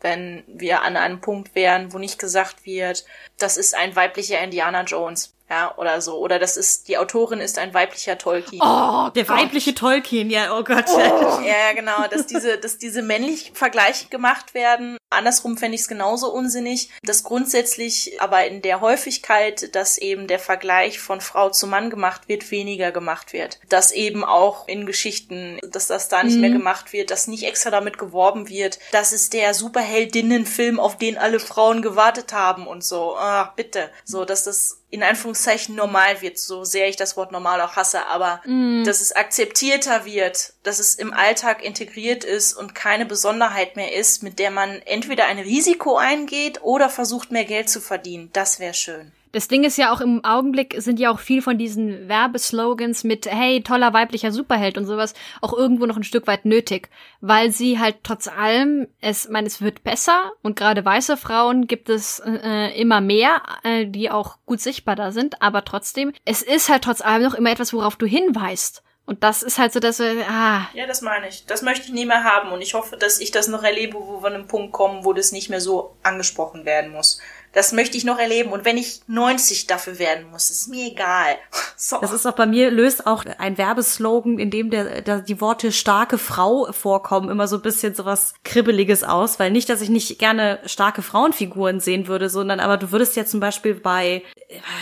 [0.00, 3.06] Wenn wir an einem Punkt wären, wo nicht gesagt wird,
[3.38, 6.18] das ist ein weiblicher Indiana Jones, ja, oder so.
[6.18, 8.60] Oder das ist, die Autorin ist ein weiblicher Tolkien.
[8.64, 10.86] Oh, Der weibliche Tolkien, ja, oh Gott.
[10.88, 14.96] Ja, ja, genau, dass diese, dass diese männlichen Vergleiche gemacht werden.
[15.10, 20.40] Andersrum fände ich es genauso unsinnig, dass grundsätzlich aber in der Häufigkeit, dass eben der
[20.40, 23.60] Vergleich von Frau zu Mann gemacht wird, weniger gemacht wird.
[23.68, 27.70] Dass eben auch in Geschichten, dass das da nicht mehr gemacht wird, dass nicht extra
[27.70, 33.16] damit geworben wird, das ist der Superheldinnenfilm, auf den alle Frauen gewartet haben und so.
[33.16, 33.90] Ach, bitte.
[34.04, 38.06] So, dass das in Anführungszeichen normal wird, so sehr ich das Wort normal auch hasse,
[38.06, 38.40] aber
[38.84, 44.22] dass es akzeptierter wird, dass es im Alltag integriert ist und keine Besonderheit mehr ist,
[44.22, 48.30] mit der man entweder ein Risiko eingeht oder versucht mehr Geld zu verdienen.
[48.32, 49.12] Das wäre schön.
[49.32, 53.26] Das Ding ist ja auch im Augenblick sind ja auch viel von diesen Werbeslogans mit
[53.26, 56.88] hey, toller weiblicher Superheld und sowas auch irgendwo noch ein Stück weit nötig,
[57.20, 61.88] weil sie halt trotz allem es, meine, es wird besser und gerade weiße Frauen gibt
[61.88, 66.68] es äh, immer mehr, äh, die auch gut sichtbar da sind, aber trotzdem, es ist
[66.68, 68.82] halt trotz allem noch immer etwas, worauf du hinweist.
[69.06, 71.46] Und das ist halt so, dass wir, ah, Ja, das meine ich.
[71.46, 74.20] Das möchte ich nie mehr haben und ich hoffe, dass ich das noch erlebe, wo
[74.20, 77.20] wir an einem Punkt kommen, wo das nicht mehr so angesprochen werden muss.
[77.56, 81.36] Das möchte ich noch erleben und wenn ich 90 dafür werden muss, ist mir egal.
[81.78, 81.98] So.
[82.00, 85.72] Das ist auch bei mir, löst auch ein Werbeslogan, in dem der, der, die Worte
[85.72, 90.18] starke Frau vorkommen, immer so ein bisschen sowas Kribbeliges aus, weil nicht, dass ich nicht
[90.18, 94.22] gerne starke Frauenfiguren sehen würde, sondern aber du würdest ja zum Beispiel bei,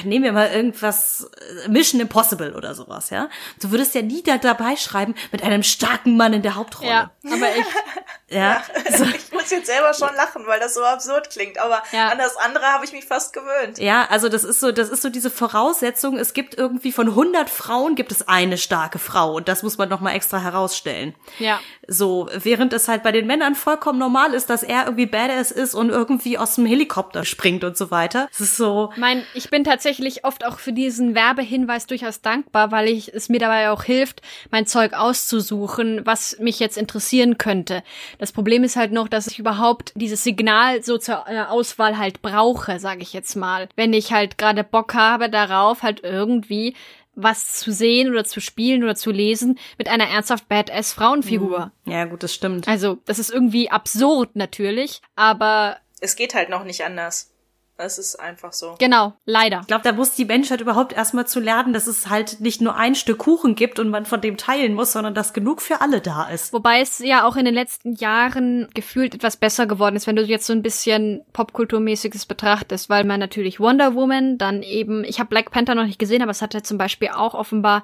[0.05, 1.29] nehmen wir mal irgendwas,
[1.65, 3.29] äh, Mission Impossible oder sowas, ja.
[3.61, 6.89] Du würdest ja nie da dabei schreiben, mit einem starken Mann in der Hauptrolle.
[6.91, 7.67] ja, aber echt.
[8.29, 8.63] Ja.
[8.97, 11.59] So, ich muss muss jetzt selber schon lachen, weil das so absurd klingt.
[11.59, 12.09] Aber Ja.
[12.09, 13.79] an das andere habe ich mich fast gewöhnt.
[13.79, 16.19] Ja, also das ist so, das ist so diese Voraussetzung.
[16.19, 19.89] Es gibt irgendwie von 100 Frauen gibt es eine starke Frau und das muss man
[19.89, 21.15] noch mal extra herausstellen.
[21.39, 21.61] Ja.
[21.87, 25.75] So, während es halt bei den Männern vollkommen normal ist, dass er irgendwie Badass ist
[25.75, 28.29] und irgendwie aus dem Helikopter springt und so weiter.
[28.33, 32.89] Es ist so, Mein, ich bin tatsächlich oft auch für diesen Werbehinweis durchaus dankbar, weil
[32.89, 37.83] ich es mir dabei auch hilft, mein Zeug auszusuchen, was mich jetzt interessieren könnte.
[38.19, 42.23] Das Problem ist halt noch, dass ich überhaupt dieses Signal so zur äh, Auswahl halt
[42.23, 43.69] brauche, sage ich jetzt mal.
[43.77, 46.75] Wenn ich halt gerade Bock habe darauf, halt irgendwie
[47.17, 51.71] was zu sehen oder zu spielen oder zu lesen mit einer ernsthaft Badass Frauenfigur.
[51.87, 52.67] ja gut, das stimmt.
[52.67, 57.34] Also, das ist irgendwie absurd natürlich, aber Es geht halt noch nicht anders.
[57.77, 58.77] Es ist einfach so.
[58.79, 59.61] genau, leider.
[59.63, 62.77] Ich glaube, da muss die Menschheit überhaupt erstmal zu lernen, dass es halt nicht nur
[62.77, 66.01] ein Stück Kuchen gibt und man von dem teilen muss, sondern dass genug für alle
[66.01, 66.53] da ist.
[66.53, 70.23] Wobei es ja auch in den letzten Jahren gefühlt etwas besser geworden ist, wenn du
[70.23, 75.31] jetzt so ein bisschen Popkulturmäßiges betrachtest, weil man natürlich Wonder Woman, dann eben, ich habe
[75.31, 77.83] Black Panther noch nicht gesehen, aber es hatte zum Beispiel auch offenbar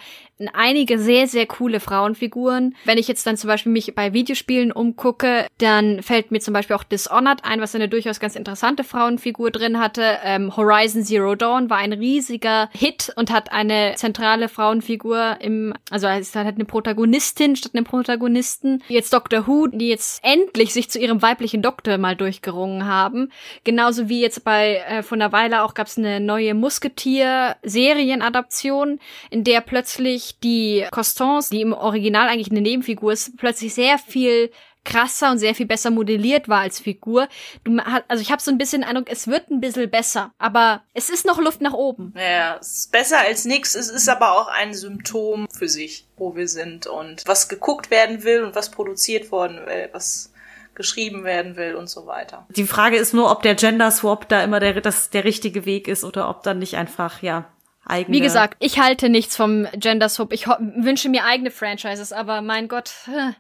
[0.55, 2.76] einige sehr, sehr coole Frauenfiguren.
[2.84, 6.76] Wenn ich jetzt dann zum Beispiel mich bei Videospielen umgucke, dann fällt mir zum Beispiel
[6.76, 10.18] auch Dishonored ein, was eine durchaus ganz interessante Frauenfigur drin hatte.
[10.22, 16.07] Ähm, Horizon Zero Dawn war ein riesiger Hit und hat eine zentrale Frauenfigur im, also
[16.07, 18.85] es hat eine Protagonistin statt einem Protagonisten.
[18.89, 23.33] Jetzt Doctor Who, die jetzt endlich sich zu ihrem weiblichen Doktor mal durchgerungen haben.
[23.64, 29.01] Genauso wie jetzt bei äh, vor einer Weile auch gab es eine neue Musketier-Serienadaption,
[29.31, 34.51] in der plötzlich die Constance, die im Original eigentlich eine Nebenfigur ist, plötzlich sehr viel
[34.91, 37.28] krasser und sehr viel besser modelliert war als Figur.
[37.64, 37.78] Du,
[38.09, 41.11] also ich habe so ein bisschen den Eindruck, es wird ein bisschen besser, aber es
[41.11, 42.12] ist noch Luft nach oben.
[42.14, 43.74] Naja, es ist besser als nix.
[43.74, 48.24] Es ist aber auch ein Symptom für sich, wo wir sind und was geguckt werden
[48.24, 50.32] will und was produziert worden will, was
[50.74, 52.47] geschrieben werden will und so weiter.
[52.51, 55.88] Die Frage ist nur, ob der Gender Swap da immer der, das, der richtige Weg
[55.88, 57.47] ist oder ob dann nicht einfach, ja,
[57.84, 58.16] eigene.
[58.16, 60.32] Wie gesagt, ich halte nichts vom Gender Swap.
[60.32, 63.32] Ich wünsche mir eigene Franchises, aber mein Gott, äh,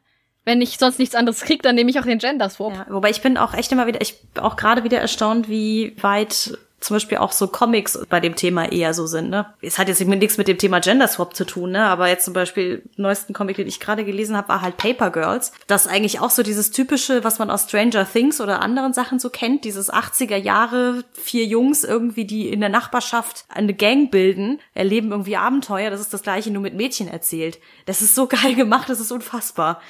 [0.44, 2.74] wenn ich sonst nichts anderes krieg, dann nehme ich auch den Gender Swap.
[2.74, 5.94] Ja, wobei ich bin auch echt immer wieder, ich bin auch gerade wieder erstaunt, wie
[6.00, 9.52] weit zum Beispiel auch so Comics bei dem Thema eher so sind, ne?
[9.60, 11.84] Es hat jetzt nichts mit dem Thema Gender Swap zu tun, ne?
[11.84, 15.52] Aber jetzt zum Beispiel, neuesten Comic, den ich gerade gelesen habe, war halt Paper Girls.
[15.66, 19.18] Das ist eigentlich auch so dieses typische, was man aus Stranger Things oder anderen Sachen
[19.18, 24.58] so kennt, dieses 80er Jahre, vier Jungs irgendwie, die in der Nachbarschaft eine Gang bilden,
[24.72, 25.90] erleben irgendwie Abenteuer.
[25.90, 27.58] Das ist das gleiche, nur mit Mädchen erzählt.
[27.84, 29.82] Das ist so geil gemacht, das ist unfassbar.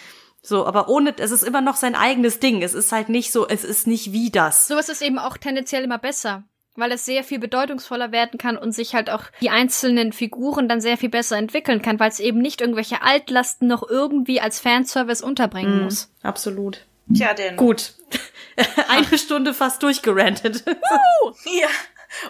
[0.43, 2.63] So, aber ohne, es ist immer noch sein eigenes Ding.
[2.63, 4.69] Es ist halt nicht so, es ist nicht wie das.
[4.69, 6.45] Sowas ist eben auch tendenziell immer besser,
[6.77, 10.81] weil es sehr viel bedeutungsvoller werden kann und sich halt auch die einzelnen Figuren dann
[10.81, 15.23] sehr viel besser entwickeln kann, weil es eben nicht irgendwelche Altlasten noch irgendwie als Fanservice
[15.23, 16.11] unterbringen muss.
[16.23, 16.87] Absolut.
[17.15, 17.57] Tja, denn.
[17.57, 17.95] Gut.
[18.89, 20.65] Eine Stunde fast durchgerantet.
[21.45, 21.69] Ja,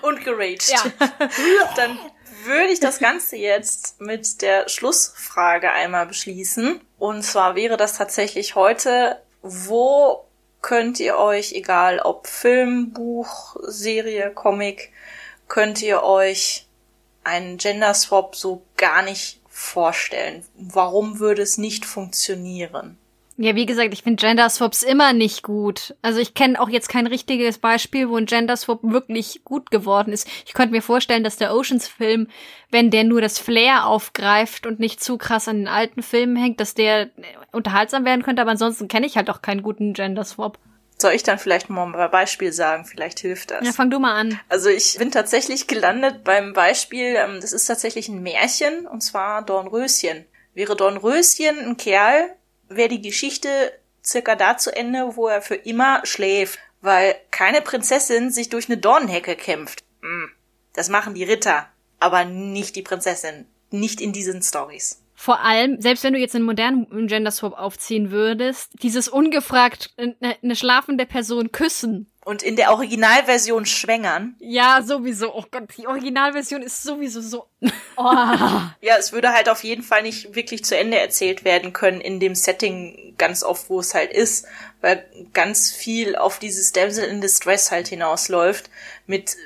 [0.03, 0.69] und geraged.
[0.71, 0.83] Ja.
[1.77, 1.99] Dann
[2.45, 6.81] würde ich das Ganze jetzt mit der Schlussfrage einmal beschließen.
[6.99, 10.25] Und zwar wäre das tatsächlich heute, wo
[10.63, 14.93] könnt ihr euch, egal ob Film, Buch, Serie, Comic,
[15.49, 16.67] könnt ihr euch
[17.25, 20.45] einen Gender Swap so gar nicht vorstellen?
[20.55, 22.99] Warum würde es nicht funktionieren?
[23.43, 25.95] Ja, wie gesagt, ich finde Gender Swaps immer nicht gut.
[26.03, 30.13] Also ich kenne auch jetzt kein richtiges Beispiel, wo ein Gender Swap wirklich gut geworden
[30.13, 30.29] ist.
[30.45, 32.29] Ich könnte mir vorstellen, dass der Oceans-Film,
[32.71, 36.61] wenn der nur das Flair aufgreift und nicht zu krass an den alten Filmen hängt,
[36.61, 37.09] dass der
[37.51, 40.59] unterhaltsam werden könnte, aber ansonsten kenne ich halt auch keinen guten Gender Swap.
[40.99, 42.85] Soll ich dann vielleicht mal ein Beispiel sagen?
[42.85, 43.65] Vielleicht hilft das.
[43.65, 44.39] Ja, fang du mal an.
[44.51, 49.41] Also ich bin tatsächlich gelandet beim Beispiel, ähm, das ist tatsächlich ein Märchen, und zwar
[49.41, 50.27] Dornröschen.
[50.53, 52.37] Wäre Dornröschen ein Kerl,
[52.71, 58.31] wäre die Geschichte circa da zu Ende, wo er für immer schläft, weil keine Prinzessin
[58.31, 59.85] sich durch eine Dornenhecke kämpft.
[60.01, 60.31] Hm,
[60.73, 61.69] Das machen die Ritter,
[61.99, 63.47] aber nicht die Prinzessin.
[63.71, 65.03] Nicht in diesen Stories.
[65.15, 70.17] Vor allem, selbst wenn du jetzt einen modernen Gender Swap aufziehen würdest, dieses ungefragt eine,
[70.43, 72.10] eine schlafende Person küssen.
[72.25, 74.37] Und in der Originalversion schwängern.
[74.41, 75.35] Ja, sowieso.
[75.35, 77.47] Oh Gott, die Originalversion ist sowieso so.
[77.97, 78.15] Oh.
[78.81, 82.19] Ja, es würde halt auf jeden Fall nicht wirklich zu Ende erzählt werden können in
[82.19, 84.47] dem Setting ganz oft, wo es halt ist,
[84.81, 85.05] weil
[85.35, 88.71] ganz viel auf dieses Damsel in Distress halt hinausläuft
[89.07, 89.37] mit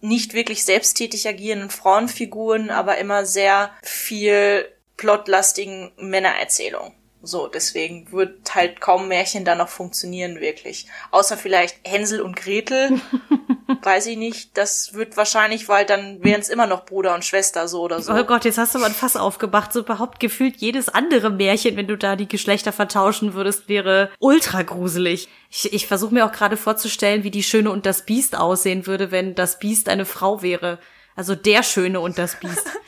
[0.00, 4.66] nicht wirklich selbsttätig agierenden Frauenfiguren, aber immer sehr viel
[4.96, 6.94] plotlastigen Männererzählungen.
[7.22, 10.86] So, deswegen wird halt kaum Märchen da noch funktionieren, wirklich.
[11.10, 13.00] Außer vielleicht Hänsel und Gretel.
[13.82, 14.56] weiß ich nicht.
[14.56, 18.12] Das wird wahrscheinlich, weil dann wären es immer noch Bruder und Schwester so oder so.
[18.12, 19.72] Oh Gott, jetzt hast du mal ein Fass aufgemacht.
[19.72, 24.62] So überhaupt gefühlt jedes andere Märchen, wenn du da die Geschlechter vertauschen würdest, wäre ultra
[24.62, 25.28] gruselig.
[25.50, 29.10] Ich, ich versuche mir auch gerade vorzustellen, wie die Schöne und das Biest aussehen würde,
[29.10, 30.78] wenn das Biest eine Frau wäre.
[31.16, 32.66] Also der Schöne und das Biest.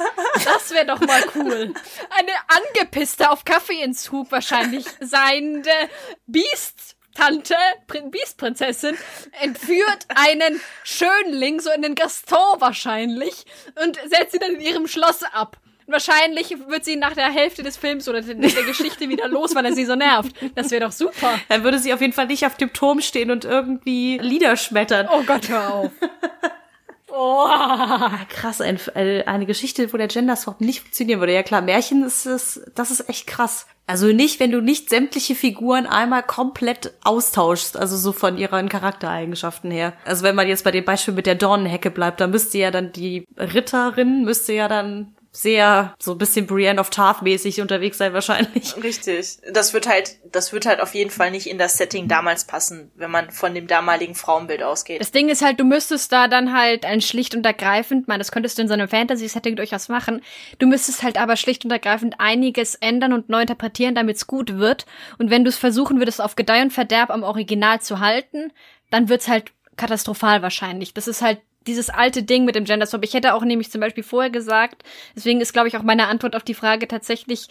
[0.44, 1.74] Das wäre doch mal cool.
[2.10, 5.70] Eine angepisste, auf Kaffeeentzug wahrscheinlich seiende
[6.26, 6.96] Biest.
[7.14, 7.54] Tante,
[7.86, 8.96] Prin Biestprinzessin,
[9.40, 13.44] entführt einen Schönling, so einen Gaston wahrscheinlich,
[13.84, 15.58] und setzt ihn dann in ihrem Schloss ab.
[15.86, 19.54] Und wahrscheinlich wird sie nach der Hälfte des Films oder der, der Geschichte wieder los,
[19.54, 20.34] weil er sie so nervt.
[20.54, 21.38] Das wäre doch super.
[21.48, 25.08] Dann würde sie auf jeden Fall nicht auf dem Turm stehen und irgendwie Lieder schmettern.
[25.12, 25.90] Oh Gott, hör auf.
[27.14, 27.46] Oh.
[28.30, 31.34] Krass, ein, eine Geschichte, wo der Gender Swap nicht funktionieren würde.
[31.34, 33.66] Ja klar, Märchen ist es, das ist echt krass.
[33.86, 39.70] Also nicht, wenn du nicht sämtliche Figuren einmal komplett austauschst, also so von ihren Charaktereigenschaften
[39.70, 39.92] her.
[40.06, 42.92] Also wenn man jetzt bei dem Beispiel mit der Dornenhecke bleibt, dann müsste ja dann
[42.92, 48.12] die Ritterin müsste ja dann sehr so ein bisschen Brienne of Tarth mäßig unterwegs sein
[48.12, 48.76] wahrscheinlich.
[48.82, 49.38] Richtig.
[49.50, 52.92] Das wird halt, das wird halt auf jeden Fall nicht in das Setting damals passen,
[52.96, 55.00] wenn man von dem damaligen Frauenbild ausgeht.
[55.00, 58.30] Das Ding ist halt, du müsstest da dann halt ein schlicht und ergreifend, man, das
[58.30, 60.20] könntest du in so einem Fantasy-Setting durchaus machen.
[60.58, 64.58] Du müsstest halt aber schlicht und ergreifend einiges ändern und neu interpretieren, damit es gut
[64.58, 64.84] wird.
[65.16, 68.52] Und wenn du es versuchen würdest, auf Gedeih und Verderb am Original zu halten,
[68.90, 70.92] dann wird's halt katastrophal wahrscheinlich.
[70.92, 73.04] Das ist halt dieses alte Ding mit dem Gender Swap.
[73.04, 74.82] Ich hätte auch nämlich zum Beispiel vorher gesagt,
[75.16, 77.48] deswegen ist, glaube ich, auch meine Antwort auf die Frage tatsächlich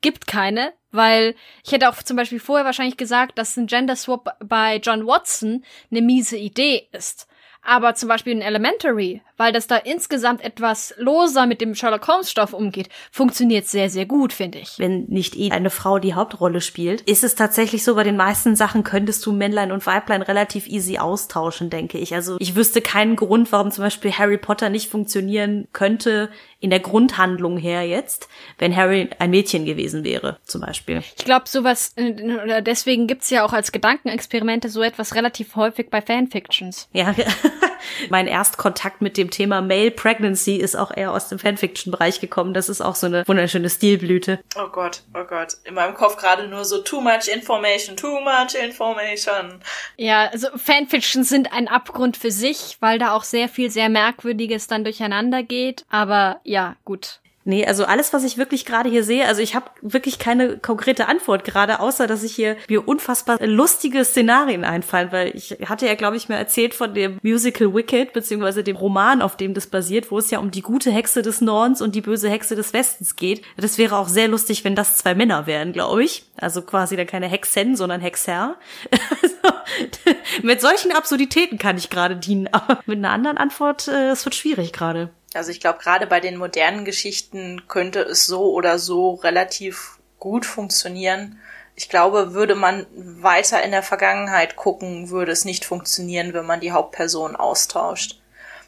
[0.00, 1.34] gibt keine, weil
[1.64, 5.64] ich hätte auch zum Beispiel vorher wahrscheinlich gesagt, dass ein Gender Swap bei John Watson
[5.90, 7.26] eine miese Idee ist.
[7.62, 12.30] Aber zum Beispiel in Elementary, weil das da insgesamt etwas loser mit dem Sherlock Holmes
[12.30, 14.78] Stoff umgeht, funktioniert sehr, sehr gut, finde ich.
[14.78, 18.56] Wenn nicht eh eine Frau die Hauptrolle spielt, ist es tatsächlich so, bei den meisten
[18.56, 22.14] Sachen könntest du Männlein und Weiblein relativ easy austauschen, denke ich.
[22.14, 26.30] Also ich wüsste keinen Grund, warum zum Beispiel Harry Potter nicht funktionieren könnte
[26.60, 28.28] in der Grundhandlung her jetzt,
[28.58, 31.02] wenn Harry ein Mädchen gewesen wäre, zum Beispiel.
[31.16, 36.00] Ich glaube, sowas, oder deswegen gibt's ja auch als Gedankenexperimente so etwas relativ häufig bei
[36.00, 36.88] Fanfictions.
[36.92, 37.14] Ja,
[38.08, 42.54] mein Erstkontakt mit dem Thema Male Pregnancy ist auch eher aus dem Fanfiction-Bereich gekommen.
[42.54, 44.40] Das ist auch so eine wunderschöne Stilblüte.
[44.56, 45.56] Oh Gott, oh Gott.
[45.64, 49.60] In meinem Kopf gerade nur so too much information, too much information.
[49.96, 54.66] Ja, also Fanfictions sind ein Abgrund für sich, weil da auch sehr viel sehr Merkwürdiges
[54.66, 55.84] dann durcheinander geht.
[55.88, 57.20] Aber ja, gut.
[57.46, 61.08] Nee, also alles, was ich wirklich gerade hier sehe, also ich habe wirklich keine konkrete
[61.08, 65.94] Antwort gerade, außer dass ich hier mir unfassbar lustige Szenarien einfallen, weil ich hatte ja,
[65.94, 70.10] glaube ich, mir erzählt von dem Musical Wicked, beziehungsweise dem Roman, auf dem das basiert,
[70.10, 73.14] wo es ja um die gute Hexe des Nordens und die böse Hexe des Westens
[73.14, 73.42] geht.
[73.58, 76.24] Das wäre auch sehr lustig, wenn das zwei Männer wären, glaube ich.
[76.38, 78.56] Also quasi dann keine Hexen, sondern Hexer.
[80.42, 84.34] Mit solchen Absurditäten kann ich gerade dienen, aber mit einer anderen Antwort, äh, es wird
[84.34, 85.10] schwierig gerade.
[85.36, 90.46] Also ich glaube, gerade bei den modernen Geschichten könnte es so oder so relativ gut
[90.46, 91.40] funktionieren.
[91.76, 96.60] Ich glaube, würde man weiter in der Vergangenheit gucken, würde es nicht funktionieren, wenn man
[96.60, 98.20] die Hauptperson austauscht.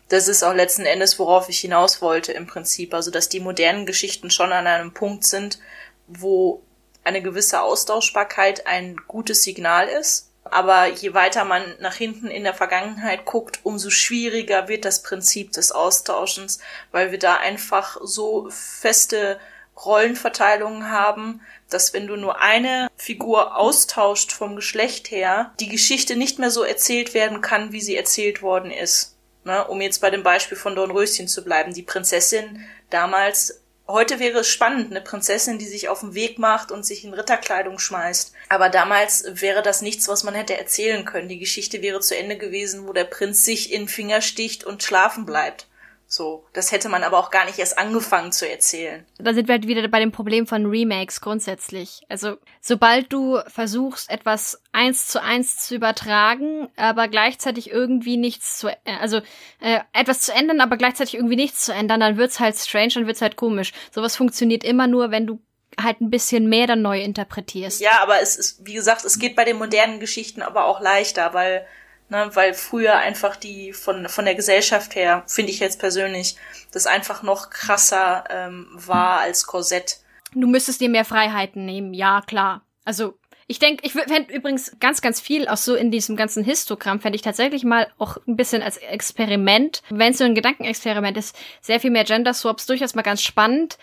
[0.09, 2.95] Das ist auch letzten Endes, worauf ich hinaus wollte im Prinzip.
[2.95, 5.59] Also, dass die modernen Geschichten schon an einem Punkt sind,
[6.07, 6.63] wo
[7.05, 12.55] eine gewisse Austauschbarkeit ein gutes Signal ist aber je weiter man nach hinten in der
[12.55, 16.59] Vergangenheit guckt, umso schwieriger wird das Prinzip des Austauschens,
[16.93, 19.39] weil wir da einfach so feste
[19.85, 26.39] Rollenverteilungen haben, dass wenn du nur eine Figur austauscht vom Geschlecht her, die Geschichte nicht
[26.39, 29.13] mehr so erzählt werden kann, wie sie erzählt worden ist.
[29.45, 31.73] Ne, um jetzt bei dem Beispiel von Dornröschen zu bleiben.
[31.73, 36.73] Die Prinzessin damals Heute wäre es spannend, eine Prinzessin, die sich auf den Weg macht
[36.73, 38.33] und sich in Ritterkleidung schmeißt.
[38.49, 41.29] Aber damals wäre das nichts, was man hätte erzählen können.
[41.29, 45.25] Die Geschichte wäre zu Ende gewesen, wo der Prinz sich in Finger sticht und schlafen
[45.25, 45.69] bleibt.
[46.09, 49.05] So, das hätte man aber auch gar nicht erst angefangen zu erzählen.
[49.19, 52.03] Da sind wir halt wieder bei dem Problem von Remakes grundsätzlich.
[52.09, 58.69] Also, sobald du versuchst, etwas eins zu eins zu übertragen, aber gleichzeitig irgendwie nichts zu,
[58.69, 59.19] äh, also
[59.61, 63.07] äh, etwas zu ändern, aber gleichzeitig irgendwie nichts zu ändern, dann wird's halt strange, dann
[63.09, 63.73] wird's halt komisch.
[63.91, 65.41] Sowas funktioniert immer nur, wenn du
[65.83, 67.81] halt ein bisschen mehr dann neu interpretierst.
[67.81, 71.35] Ja, aber es ist, wie gesagt, es geht bei den modernen Geschichten aber auch leichter,
[71.35, 71.67] weil
[72.09, 76.37] Ne, weil früher einfach die von, von der Gesellschaft her, finde ich jetzt persönlich,
[76.71, 79.99] das einfach noch krasser ähm, war als Korsett.
[80.33, 82.63] Du müsstest dir mehr Freiheiten nehmen, ja, klar.
[82.85, 83.19] Also
[83.49, 87.15] Ich denke, ich fände übrigens ganz, ganz viel auch so in diesem ganzen Histogramm, fände
[87.15, 91.79] ich tatsächlich mal auch ein bisschen als Experiment, wenn es so ein Gedankenexperiment ist, sehr
[91.79, 93.79] viel mehr Gender Swaps durchaus mal ganz spannend,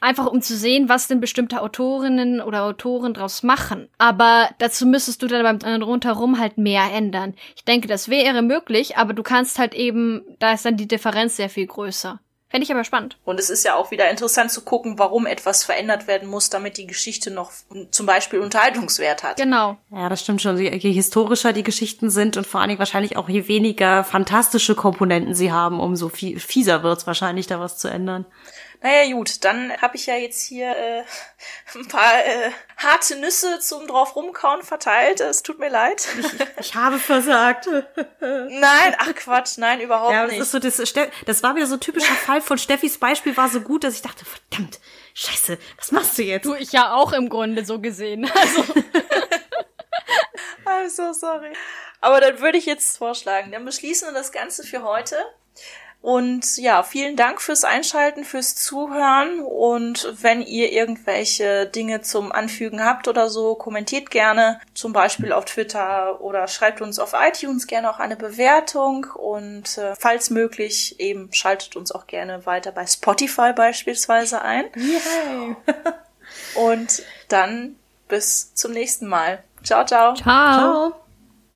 [0.00, 3.90] einfach um zu sehen, was denn bestimmte Autorinnen oder Autoren draus machen.
[3.98, 7.34] Aber dazu müsstest du dann beim rundherum halt mehr ändern.
[7.54, 11.36] Ich denke, das wäre möglich, aber du kannst halt eben, da ist dann die Differenz
[11.36, 12.18] sehr viel größer.
[12.52, 13.16] Fände ich aber spannend.
[13.24, 16.76] Und es ist ja auch wieder interessant zu gucken, warum etwas verändert werden muss, damit
[16.76, 17.50] die Geschichte noch
[17.90, 19.38] zum Beispiel Unterhaltungswert hat.
[19.38, 19.78] Genau.
[19.90, 20.58] Ja, das stimmt schon.
[20.58, 25.34] Je historischer die Geschichten sind und vor allen Dingen wahrscheinlich auch je weniger fantastische Komponenten
[25.34, 28.26] sie haben, umso fieser wird's wahrscheinlich, da was zu ändern.
[28.82, 31.04] Naja, gut, dann habe ich ja jetzt hier äh,
[31.74, 35.20] ein paar äh, harte Nüsse zum drauf rumkauen verteilt.
[35.20, 36.06] Es tut mir leid.
[36.18, 37.66] Ich, ich habe versagt.
[38.20, 40.40] nein, ach Quatsch, nein, überhaupt ja, das nicht.
[40.40, 40.82] Ist so, das,
[41.26, 44.02] das war wieder so ein typischer Fall von Steffis Beispiel war so gut, dass ich
[44.02, 44.80] dachte, verdammt,
[45.14, 46.44] scheiße, was machst du jetzt?
[46.44, 48.30] Du, ich ja auch im Grunde so gesehen.
[48.42, 48.64] Also.
[50.66, 51.52] I'm so sorry.
[52.00, 55.16] Aber dann würde ich jetzt vorschlagen, dann beschließen wir das Ganze für heute.
[56.02, 59.40] Und ja, vielen Dank fürs Einschalten, fürs Zuhören.
[59.40, 65.44] Und wenn ihr irgendwelche Dinge zum Anfügen habt oder so, kommentiert gerne, zum Beispiel auf
[65.44, 69.06] Twitter oder schreibt uns auf iTunes gerne auch eine Bewertung.
[69.14, 74.64] Und äh, falls möglich, eben schaltet uns auch gerne weiter bei Spotify beispielsweise ein.
[74.74, 75.56] Yay.
[76.56, 77.76] Und dann
[78.08, 79.44] bis zum nächsten Mal.
[79.62, 80.14] Ciao, ciao.
[80.14, 80.54] Ciao.
[80.92, 81.02] ciao.